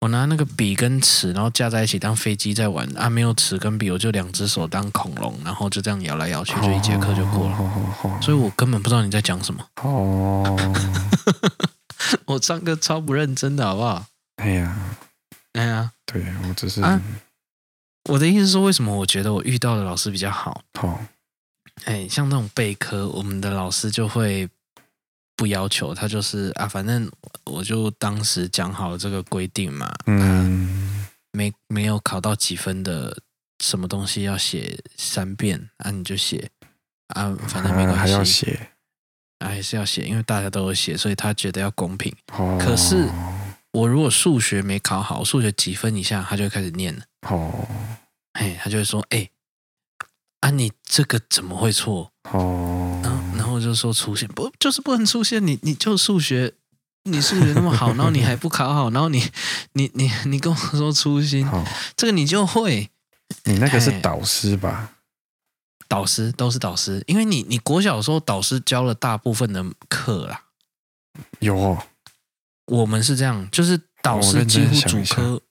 [0.00, 3.10] 我拿那个笔跟尺，然后架在一起当飞机在玩啊。
[3.10, 8.20] 没有尺跟笔，我就两只手当恐龙，然后就这样摇来摇去，就一节课就过了。
[8.22, 9.64] 所以我根本不知道你在讲什么。
[9.82, 10.56] 哦。
[12.24, 14.06] 我唱歌超不认真的，好不好？
[14.36, 14.76] 哎呀。
[15.52, 16.98] 哎呀，对我只是、啊，
[18.08, 20.62] 我的意思是说，为什么我觉得我遇到的老师比较好？
[20.78, 21.04] 好，
[21.84, 24.48] 哎，像那种备课，我们的老师就会
[25.40, 27.10] 不要求，他就是啊，反正
[27.46, 33.16] 我就当时讲好了这个规定嘛，嗯，没没有考到几分的
[33.64, 36.50] 什么东西要写三遍啊，你就写
[37.14, 38.68] 啊，反正没关系，还要写，
[39.38, 42.14] 啊，还是要写，因为大家都有写，所以他觉得要公平。
[42.34, 43.08] 哦，可是。
[43.72, 47.04] 我如果数学没考好，数学几分以下，他就会开始念了。
[47.28, 47.68] 哦，
[48.32, 49.30] 哎，他就会说：“哎，
[50.40, 55.44] 啊，你这个怎么会错？”哦，然后，然后就说出现不就是不能出现？
[55.46, 56.54] 你你就数学，
[57.04, 59.30] 你数学那么好，然后你还不考好，然后你
[59.72, 61.64] 你你你跟我说粗心，哦，
[61.96, 62.90] 这个你就会？
[63.44, 64.90] 你那个是导师吧？
[65.88, 70.44] 导师都是导师，因为你你国小的时候导师教了大部分的课啦。
[71.40, 71.82] 有哦。
[72.66, 75.42] 我们是这样，就是导师几乎主科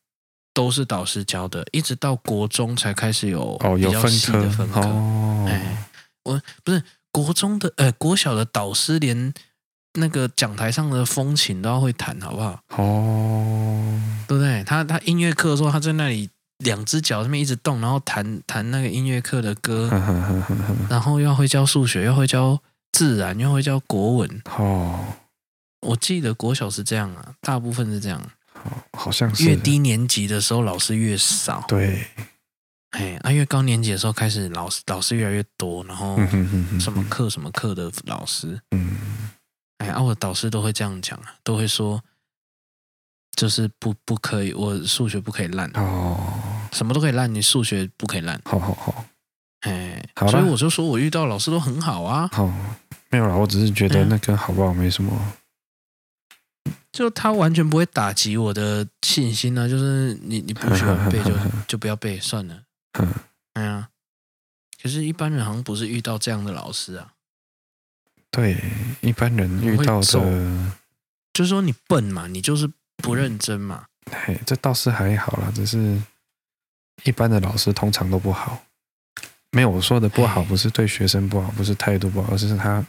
[0.54, 4.82] 都是导师教的，一直到国中才开始有比较细的分科。
[5.48, 5.88] 哎，
[6.24, 9.34] 我不是国中的，呃，国小的导师连
[9.94, 12.60] 那个讲台上的风琴都要会弹，好不好？
[12.78, 14.64] 哦，对不对？
[14.64, 16.30] 他他音乐课的时候，他在那里
[16.60, 19.90] 两只脚上面一直动，然后弹弹那个音乐课的歌，
[20.90, 22.60] 然后又会教数学，又会教
[22.92, 24.42] 自然，又会教国文。
[24.58, 25.00] 哦。
[25.88, 28.22] 我记得国小是这样啊，大部分是这样，
[28.64, 29.46] 好，好像是。
[29.46, 32.06] 越低年级的时候老师越少，对，
[32.92, 36.18] 哎，啊，越高年级的时候开始老师老师越来越多，然后
[36.80, 38.98] 什么课什么课的老师，嗯，
[39.78, 42.02] 哎，啊，我导师都会这样讲啊，都会说，
[43.36, 45.70] 就是不不可以，我数学不可以烂。
[45.76, 46.18] 哦，
[46.72, 49.06] 什么都可以烂，你数学不可以烂，好好好，
[49.62, 52.52] 哎，所以我就说我遇到老师都很好啊，好，
[53.10, 55.14] 没有啦，我只是觉得那跟好不好没什么。
[57.00, 61.32] 就他完全不会打击我的信心呢、啊，就是你你不喜欢背就
[61.66, 62.62] 就不要背算了。
[63.00, 63.14] 嗯，
[63.54, 63.88] 哎呀，
[64.84, 67.14] 可是，一般人好像不是遇到这样的老师啊。
[68.30, 68.62] 对，
[69.00, 70.74] 一般人遇到的，
[71.32, 73.86] 就是说你笨嘛，你就是不认真嘛。
[74.12, 75.98] 嘿，这倒是还好啦，只是
[77.06, 78.62] 一般的老师通常都不好。
[79.52, 82.86] 没有我说的不好，不是对学生不好，不是态度不好，而是他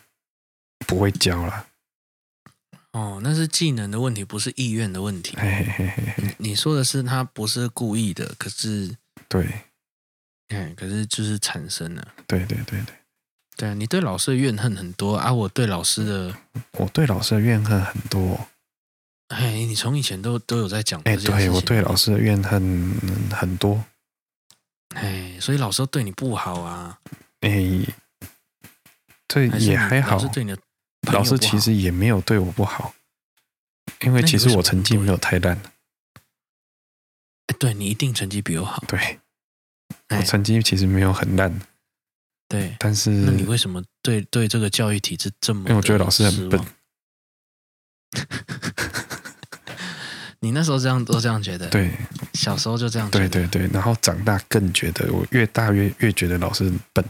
[0.88, 1.64] 不会教啦。
[2.92, 5.36] 哦，那是技能的问题，不是意愿的问题。
[5.36, 8.96] 嘿嘿嘿嘿，你说的是他不是故意的，可是
[9.28, 9.48] 对，
[10.48, 12.08] 哎，可是就是产生了。
[12.26, 12.94] 对对对对，
[13.56, 16.36] 对啊，你对老师的怨恨很多啊，我对老师的，
[16.72, 18.48] 我对老师的怨恨很多。
[19.28, 21.00] 哎，你从以前都都有在讲。
[21.02, 22.92] 哎，对我对老师的怨恨
[23.30, 23.84] 很多。
[24.96, 26.98] 哎，所以老师对你不好啊？
[27.42, 27.86] 哎，
[29.28, 30.16] 这也还好。
[30.16, 30.58] 老师对你的。
[31.12, 32.94] 老师其实也没有对我不好，
[34.02, 35.60] 因为其实我成绩没有太烂。
[37.58, 38.82] 对，你一定成绩比我好。
[38.86, 39.18] 对，
[40.10, 41.60] 我成绩其实没有很烂。
[42.48, 45.60] 对，但是那你为什么对对这个教育体制这么？
[45.62, 46.60] 因为我觉得老师很笨。
[50.42, 51.68] 你那时候这样都这样觉得？
[51.68, 51.92] 对，
[52.34, 53.10] 小时候就这样。
[53.10, 57.04] 对对对，然后长大更觉得，我越大越越觉得老师很笨。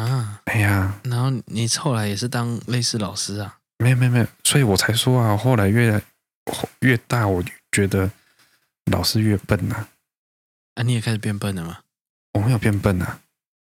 [0.00, 3.58] 啊，哎呀，然后你后来也是当类似老师啊？
[3.78, 6.02] 没有没有没有，所以我才说啊，后来越来
[6.80, 8.10] 越大，我觉得
[8.86, 9.86] 老师越笨呐。
[10.74, 11.80] 啊，你也开始变笨了吗？
[12.32, 13.20] 我没有变笨啊。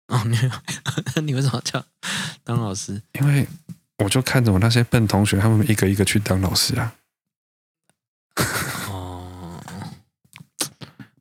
[0.08, 0.38] 哦，你
[1.22, 1.84] 你为什么叫
[2.44, 3.02] 当老师？
[3.14, 3.48] 因为
[4.00, 6.94] 我就看着我那些笨同学，他们一个一个去当老师啊。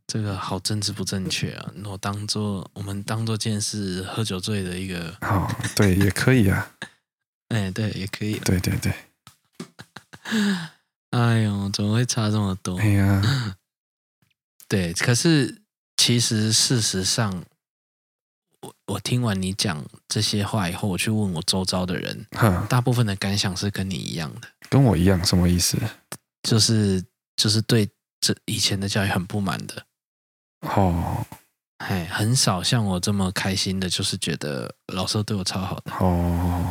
[0.07, 1.73] 这个好政治不正确啊！
[1.85, 6.71] 我当做我们当做件事喝酒醉的一个，好，对，也可以啊。
[7.49, 8.39] 哎，对，也可以。
[8.41, 8.95] 对对对。
[11.11, 12.79] 哎呦，怎么会差这么多？
[12.79, 13.57] 哎呀，
[14.69, 15.63] 对，可是
[15.97, 17.45] 其实事实上，
[18.61, 22.27] 我我听完你讲这些话以后，我去问我周遭的人，
[22.69, 24.49] 大部分的感想是跟你一样的。
[24.69, 25.77] 跟我一样，什么意思？
[26.43, 27.05] 就是
[27.37, 27.89] 就是对
[28.21, 29.85] 这以前的教育很不满的。
[30.63, 31.25] 哦，
[31.79, 36.67] 哎，很少像我这么开心的，就是觉得老师对我超好的哦，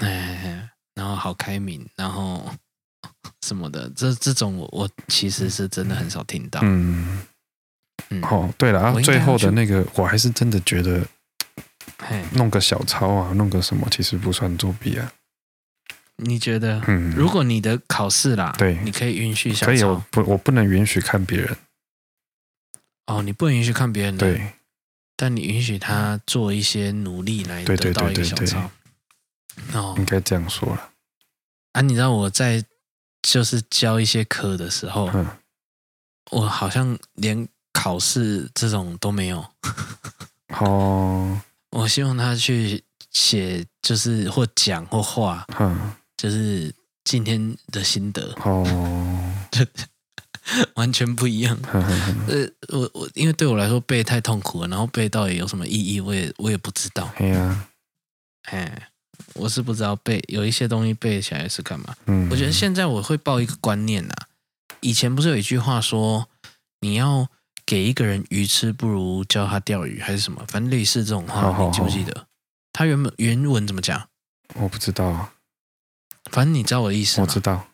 [0.00, 2.44] 哎，然后好开明，然后
[3.46, 6.60] 什么的，这这种我我其实是真的很少听到。
[6.62, 7.22] 嗯，
[8.10, 11.04] 嗯哦，对了，啊最后的那个，我还是真的觉得，
[12.32, 15.12] 弄个小抄啊，弄个什么，其实不算作弊啊。
[16.16, 16.82] 你觉得？
[16.86, 21.56] 嗯，如果你的考试啦，对，你可以允许小抄，可以，我不，我不能允许看别人。
[23.10, 24.52] 哦，你不允许看别人的，对，
[25.16, 28.70] 但你允许他做一些努力来得到一个小抄。
[29.72, 30.90] 哦，应该这样说了。
[31.72, 32.64] 啊，你知道我在
[33.20, 35.26] 就是教一些科的时候，嗯，
[36.30, 39.44] 我好像连考试这种都没有。
[40.60, 41.40] 哦，
[41.70, 48.32] 我希望他去写，就是或讲或画，嗯，就是今天的心得。
[48.44, 48.64] 哦。
[50.74, 51.56] 完全不一样。
[52.28, 57.10] 呃，我我因为对我来说背太痛苦了，然后背到底有什么意义，我也我也不知道。
[57.16, 57.68] 对啊，
[58.50, 58.88] 哎，
[59.34, 61.94] 我是不知道背有一些东西背起来是干嘛。
[62.06, 64.14] 嗯，我觉得现在我会抱一个观念呐，
[64.80, 66.28] 以前不是有一句话说，
[66.80, 67.28] 你要
[67.66, 70.44] 给一个人鱼吃，不如教他钓鱼，还是什么？
[70.48, 72.26] 反正类似这种话，好好好，你记不记得？
[72.72, 74.08] 他原本原文怎么讲？
[74.54, 75.30] 我不知道。
[76.30, 77.20] 反正你知道我的意思？
[77.20, 77.66] 我知道。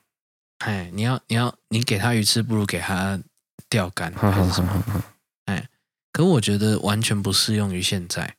[0.58, 3.20] 哎，你要你要你给他鱼吃，不如给他
[3.68, 5.04] 钓竿还是什么？
[5.44, 5.68] 哎，
[6.12, 8.36] 可我觉得完全不适用于现在。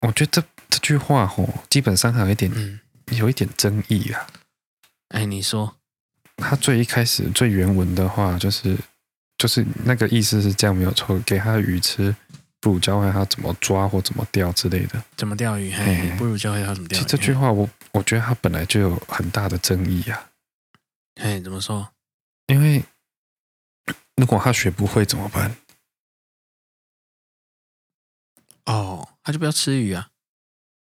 [0.00, 4.26] 我觉得这这句话吼，基本上还有一点，嗯，有一点争议啊。
[5.08, 5.76] 哎，你说，
[6.36, 8.78] 他最一开始最原文的话，就是
[9.36, 11.18] 就是那个意思是这样，没有错。
[11.26, 12.16] 给他鱼吃，
[12.60, 15.04] 不如教会他怎么抓或怎么钓之类的。
[15.16, 15.70] 怎么钓鱼？
[15.72, 17.02] 嘿，不如教会他怎么钓鱼。
[17.02, 20.26] 其实这句话我，我我觉得他本来就有很大的争议呀。
[21.16, 21.92] 哎，怎么说？
[22.46, 22.84] 因为
[24.16, 25.56] 如果他学不会怎么办？
[28.66, 30.10] 哦，他就不要吃鱼啊。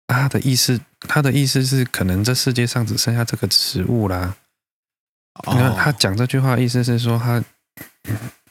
[0.08, 4.38] 他的意思，他的意思是，可能这世界上只剩下这个食物啦。
[5.46, 7.44] 哦，那他讲这句话的意思是说，他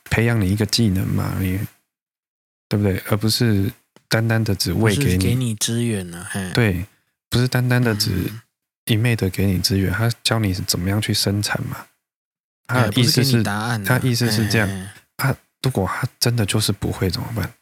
[0.05, 1.59] 培养你一个技能嘛，你
[2.69, 2.99] 对不对？
[3.11, 3.73] 而不是
[4.09, 6.27] 单单的只喂给你，给你资源呢？
[6.55, 6.87] 对，
[7.29, 8.11] 不是单单的只。
[8.13, 8.41] 嗯
[8.87, 11.87] 一昧的给你资源，他教你是怎么样去生产嘛？
[12.67, 14.89] 他的意思是，答案他意思是这样。
[15.17, 17.53] 他如果他真的就是不会怎么办？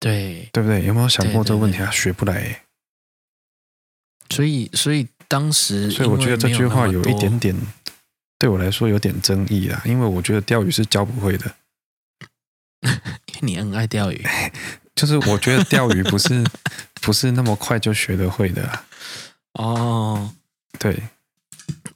[0.00, 0.84] 对，对不对？
[0.84, 1.78] 有没有想过这个问题？
[1.78, 2.62] 他学不来。
[4.30, 7.56] 所以，所以当时，所以我觉得这句话有一点点
[8.38, 11.54] 对我来说有点争议啊，因为我觉得钓鱼是教不会的。
[13.40, 14.24] 你很爱钓鱼，
[14.94, 16.44] 就是我觉得钓鱼不是
[17.00, 18.86] 不是那么快就学得会的啊。
[19.58, 20.30] 哦，
[20.78, 21.02] 对，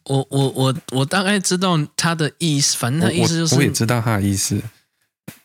[0.04, 4.60] 我我我我大概知道他的意思，反正他意思就是我，我也知道他的意思，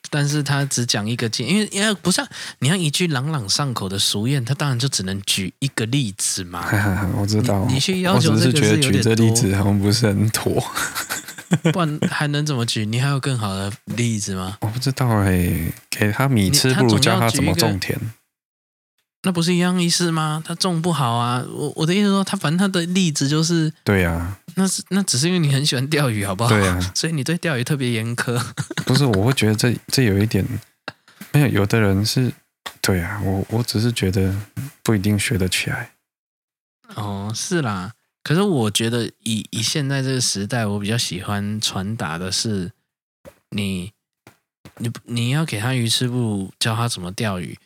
[0.09, 6.63] 但是他只讲一个例，因为因为不是、啊、你要一句朗朗上口的俗谚，他当然就只能举一个例子嘛。
[6.63, 10.51] 哈哈我知道，你，你去要求这个是觉得举这例子好像不是很妥，
[11.71, 12.83] 不然还能怎么举？
[12.83, 14.57] 你还有更好的例子吗？
[14.61, 17.95] 我不知道哎、欸，给他米吃不如教他怎么种田。
[19.23, 20.41] 那不是一样意思吗？
[20.45, 21.43] 他种不好啊！
[21.49, 26.49] 我我的意思说，他反正他的例子就是对呀、啊，那是那只是因为你很喜欢钓鱼，好不好？
[26.49, 28.41] 对呀、啊， 所以你对钓鱼特别严苛。
[28.85, 30.47] 不是，我会觉得这这有一点
[31.33, 32.31] 没有，有的人是
[32.79, 34.33] 对呀、啊，我我只是觉得
[34.83, 35.91] 不一定学得起来。
[36.95, 37.91] 哦，是啦，
[38.23, 42.71] 可是我觉得以以现在这个时代，我比较喜欢传达的是
[43.49, 43.91] 你
[44.77, 47.57] 你你要给他鱼吃，不教他怎么钓鱼。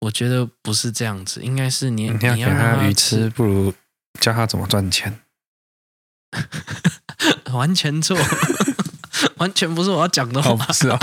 [0.00, 3.74] 我觉得不是这样子，应该是你你要给他鱼吃，不如
[4.20, 5.20] 教他怎么赚钱。
[7.52, 8.16] 完全错，
[9.38, 10.54] 完全不是我要讲的话。
[10.54, 10.98] 不是啊，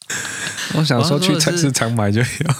[0.74, 2.56] 我想说去菜市场买就有了。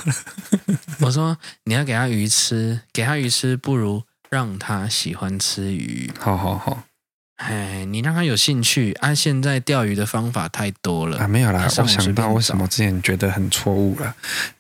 [1.01, 6.11] 我说你要给他鱼吃，给他鱼吃，不如让他喜欢吃鱼。
[6.19, 6.85] 好好好。
[7.41, 8.93] 哎，你让他有兴趣。
[9.01, 11.65] 按、啊、现在钓鱼的方法太多了啊，没有啦。
[11.79, 14.15] 我想到为什么之前觉得很错误了。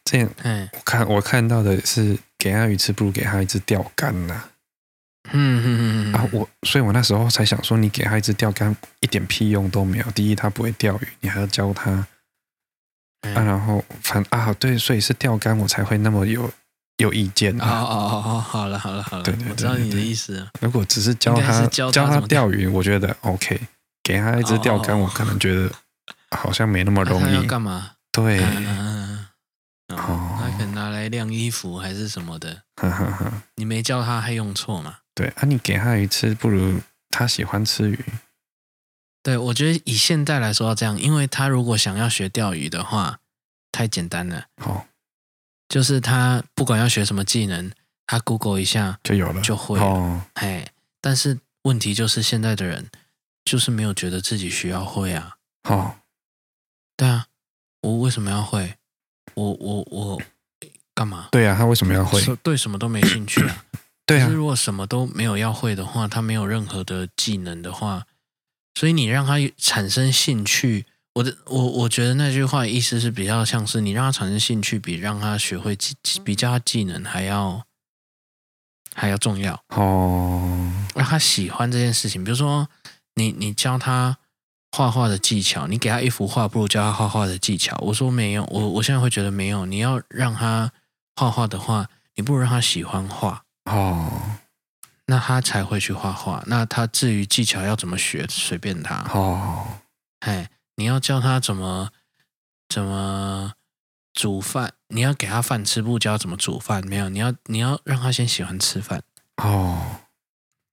[0.04, 0.28] 这样，
[0.72, 4.44] 我看我看到的是给他鱼吃，不如给他一只钓竿呐。
[5.32, 10.10] 嗯嗯嗯啊，我所以，我那时候才想说，你给他一只钓竿，一点屁用都没有。
[10.12, 11.90] 第一，他不会钓鱼，你还要教他。
[11.92, 16.50] 啊，然后反啊，对，所以是钓竿，我才会那么有。
[17.00, 20.46] 有意见哦哦哦哦，好了好了好了，对对，对，对，我知道你的意思。
[20.60, 23.60] 如果只是教他教他钓鱼，我觉得 OK。
[24.02, 25.70] 给他一支钓竿，我可能觉得
[26.36, 27.34] 好像没那么容易。
[27.34, 27.92] 要干嘛？
[28.10, 29.26] 对，嗯，
[29.88, 32.62] 哦，他可能拿来晾衣服还是什么的。
[33.56, 34.96] 你没教他，还用错嘛？
[35.14, 36.80] 对啊，你给他鱼吃，不如
[37.10, 38.04] 他喜欢吃鱼。
[39.22, 43.18] 对，我觉得以现在来说要这样，因为他如果想要学钓鱼的话，
[43.70, 44.46] 太简单了。
[44.60, 44.86] 好。
[45.70, 47.70] 就是他不管要学什么技能，
[48.04, 50.26] 他 Google 一下就有了，就会了。
[50.34, 50.68] 哎、哦，
[51.00, 52.90] 但是问题就是现在的人
[53.44, 55.36] 就是没有觉得自己需要会啊。
[55.62, 55.94] 哦，
[56.96, 57.26] 对啊，
[57.82, 58.74] 我为什么要会？
[59.34, 60.22] 我我我
[60.92, 61.28] 干嘛？
[61.30, 62.20] 对啊，他为什么要会？
[62.42, 63.64] 对什么都没兴趣啊。
[64.04, 68.08] 对啊，如果什么都没有要会的话，他没有任何的技能的话，
[68.74, 70.86] 所以你让他产生兴趣。
[71.14, 77.64] 我的我我觉得那句话意思是比较像是你让他产生兴趣，比让他学会技比较技能还要
[78.94, 80.72] 还要重要哦。
[80.94, 82.68] 让他喜欢这件事情，比如说
[83.16, 84.18] 你你教他
[84.70, 87.76] 画画的技巧，你给他一幅画，不如教他画画的技巧。
[87.78, 89.66] 我说没有，我我现在会觉得没有。
[89.66, 90.70] 你要让他
[91.16, 94.38] 画画的话，你不如让他喜欢画哦，
[95.06, 96.44] 那他才会去画画。
[96.46, 99.66] 那他至于技巧要怎么学，随便他哦，
[100.20, 100.48] 哎。
[100.80, 101.90] 你要教他怎么
[102.66, 103.52] 怎么
[104.14, 106.82] 煮饭，你要给他饭吃，不教怎么煮饭。
[106.86, 109.02] 没有，你要你要让他先喜欢吃饭。
[109.36, 110.00] 哦，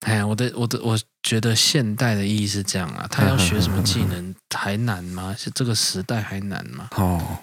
[0.06, 3.06] 哎，我的我的，我觉得现代的意义是这样啊。
[3.12, 5.36] 他要学什么技能还难吗？
[5.38, 6.88] 是这个时代还难吗？
[6.96, 7.40] 哦，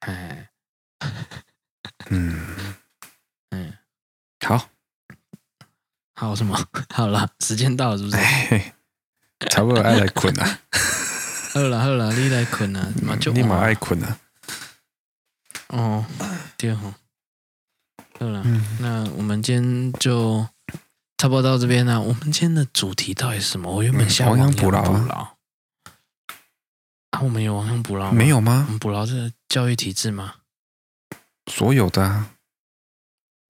[0.00, 0.50] 哎，
[2.10, 2.74] 嗯
[3.50, 3.72] 嗯，
[4.44, 4.68] 好，
[6.16, 6.58] 好什么？
[6.92, 8.16] 好了，时间到了，是不是？
[9.48, 10.58] 差不多爱来困了。
[11.54, 14.18] 好啦好啦，你来困啊，嘛就你嘛爱困啊。
[15.68, 16.04] 哦，
[16.58, 16.92] 对吼。
[18.18, 20.48] 好了，嗯，那我们今天就
[21.16, 22.00] 差不多到这边了。
[22.00, 23.70] 我们今天的主题到底是什么？
[23.70, 25.34] 我原本想亡羊补牢啊。
[27.10, 28.10] 啊，我们有亡羊补牢？
[28.10, 28.64] 没有吗？
[28.66, 30.34] 我们补牢是教育体制吗？
[31.48, 32.32] 所有的啊。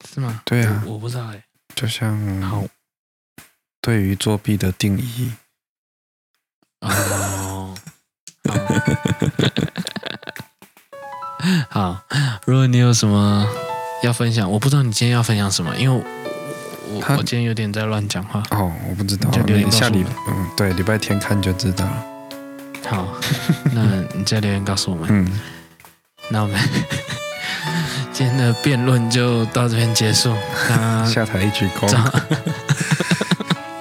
[0.07, 0.43] 是吗？
[0.45, 0.83] 对啊。
[0.85, 1.43] 我，我不知道哎。
[1.73, 2.63] 就像好，
[3.81, 5.33] 对于作弊的定义。
[6.81, 7.44] 哦。
[11.69, 11.99] 好，
[12.45, 13.47] 如果你有什么
[14.03, 16.03] 要分享，我不知道你今天要分享什么，因为
[16.89, 18.41] 我我，我今天有点在乱讲话。
[18.51, 22.03] 哦，我不知道，就留言下礼嗯，对，礼拜天看就知道了。
[22.87, 23.07] 好，
[23.73, 23.83] 那
[24.13, 25.07] 你再留言告诉我们。
[25.11, 25.39] 嗯，
[26.29, 26.59] 那我们
[28.13, 30.33] 今天的辩论就到这边结束。
[30.69, 31.87] 那下台一鞠躬。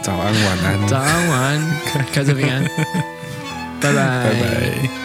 [0.03, 0.89] 早安，晚安。
[0.89, 1.71] 早安，晚安，
[2.13, 2.65] 开车平安。
[3.81, 4.25] 拜拜。
[4.25, 5.04] 拜拜。